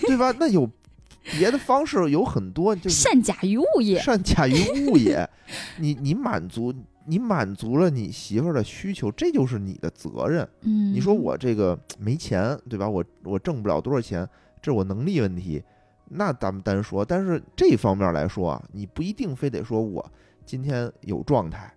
[0.01, 0.35] 对吧？
[0.37, 0.69] 那有
[1.39, 4.01] 别的方式有很多，就是善假于物也。
[4.01, 5.29] 善假于物也。
[5.79, 6.75] 你你满足
[7.07, 10.49] 你满足了你媳妇儿的需求，这就是你的责任。
[10.63, 12.89] 嗯，你说我这个没钱，对吧？
[12.89, 14.29] 我我挣不了多少钱，
[14.61, 15.63] 这是我能力问题，
[16.09, 17.05] 那咱们单说。
[17.05, 20.05] 但是这方面来说啊，你不一定非得说我
[20.45, 21.73] 今天有状态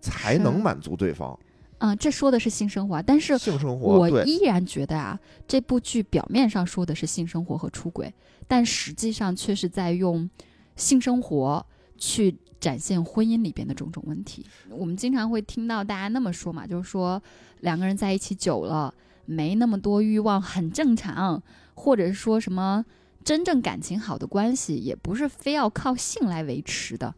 [0.00, 1.36] 才能满足对方
[1.78, 3.98] 啊、这说的是性生活啊，但是性生活。
[3.98, 8.12] 我，依然觉得啊，这部剧表面上说的是性生活和出轨，
[8.46, 10.28] 但实际上却是在用
[10.74, 11.64] 性生活
[11.96, 14.44] 去展现婚姻里边的种种问题。
[14.70, 17.22] 我们经常会听到大家那么说嘛，就是说
[17.60, 18.92] 两个人在一起久了，
[19.24, 21.40] 没那么多欲望很正常，
[21.74, 22.84] 或者是说什么
[23.22, 27.14] 真正感情好的关系，也不是非要靠性来维持的。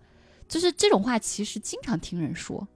[0.47, 2.67] 就是这种话，其实经常听人说，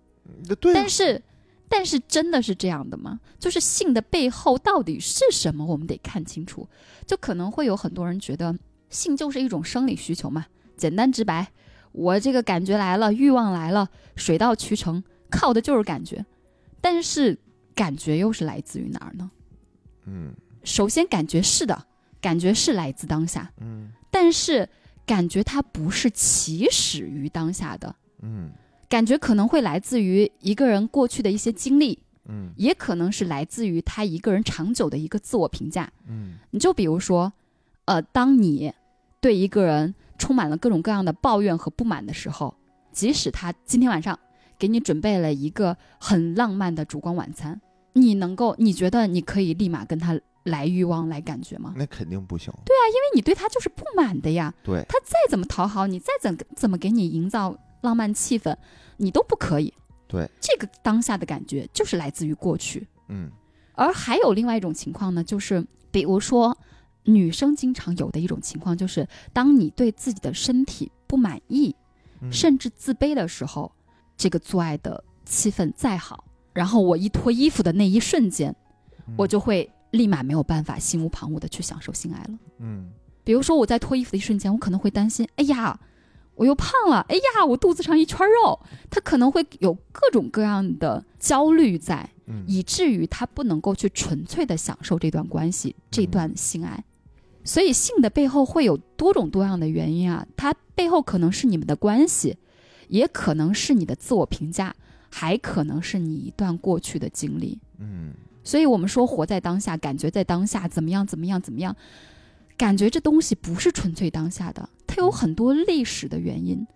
[0.60, 1.20] 对啊，但是，
[1.68, 3.20] 但是真的是这样的吗？
[3.38, 5.64] 就是性的背后到底是什么？
[5.64, 6.68] 我们得看清楚。
[7.06, 8.56] 就可能会有很多人觉得
[8.88, 10.46] 性就是一种生理需求嘛，
[10.76, 11.50] 简单直白。
[11.92, 16.24] 我这个感觉来了，欲望来了，水到渠成，靠的就是感觉。
[16.80, 17.38] 但是
[17.74, 19.30] 感觉又是来自于哪儿呢？
[20.06, 20.34] 嗯
[20.64, 21.86] 首先，感觉是的，
[22.20, 24.68] 感觉是来自当下，嗯但是
[25.04, 28.50] 感觉它不是起始于当下的，嗯
[28.88, 35.90] 感觉可能会来自于一个人过去的一些经历，嗯也可能是来自于他一个人长久的一个自我评价。
[36.08, 37.32] 嗯你就比如说，
[37.86, 38.72] 呃，当你
[39.20, 42.54] 对一个人充满了各种各样的抱怨和不满的时候，
[42.92, 44.18] 即使他今天晚上
[44.58, 47.60] 给你准备了一个很浪漫的烛光晚餐，
[47.94, 51.74] 你能够，你觉得你可以立马跟他来欲望来感觉吗？
[51.76, 52.52] 那肯定不行。
[52.64, 54.52] 对啊因为你对他就是不满的呀。
[54.62, 58.56] 对，他再怎么讨好你，再怎怎么给你营造浪漫气氛，
[58.96, 59.72] 你都不可以。
[60.08, 62.86] 对，这个当下的感觉就是来自于过去。
[63.08, 63.30] 嗯
[63.74, 66.56] 而还有另外一种情况呢，就是比如说
[67.02, 71.74] 女生经常有的一种情况，就是当你对自己的身体不满意，
[72.20, 73.70] 嗯甚至自卑的时候，
[74.16, 78.54] 这个做爱的气氛再好，然后我一脱衣服的那一瞬间，
[79.06, 82.38] 嗯我就会立马没有办法心无旁骛的去享受性爱了。
[82.60, 82.90] 嗯
[83.24, 85.78] 比如说我在脱衣服的一瞬间，我可能会担心，哎呀，
[86.34, 88.58] 我又胖了，哎呀，我肚子上一圈肉，
[88.90, 96.84] 他可能会有各种各样的焦虑在，嗯以至于他不能够去纯粹的享受这段关系、这段性爱。
[97.44, 102.36] 所以性的背后会有多种多样的原因啊，它背后可能是你们的关系，
[102.88, 104.74] 也可能是你的自我评价，
[105.10, 107.58] 还可能是你一段过去的经历。
[107.78, 108.12] 嗯
[108.42, 111.74] 所以我们说活在当下，感觉在当下，怎么样怎么样怎么样，
[112.56, 116.66] 感觉这东西不是纯粹当下的，它有很多历史的原因。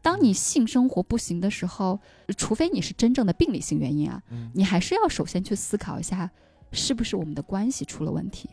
[0.00, 2.00] 当你性生活不行的时候，
[2.36, 4.50] 除非你是真正的病理性原因啊，嗯。
[4.54, 6.30] 你还是要首先去思考一下，
[6.72, 8.48] 是不是我们的关系出了问题，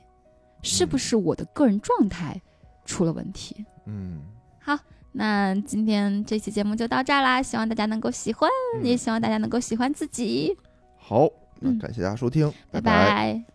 [0.64, 2.42] 是不是我的个人状态
[2.84, 3.64] 出了问题。
[3.86, 4.22] 嗯，
[4.60, 4.78] 好
[5.12, 8.84] 那今天这期节目就到这儿啦，希望大家能够喜欢，嗯。
[8.84, 10.58] 也希望大家能够喜欢自己。
[10.98, 11.30] 好，
[11.62, 11.80] 那嗯。
[11.80, 13.06] 感谢大家收听，拜拜。
[13.36, 13.55] 拜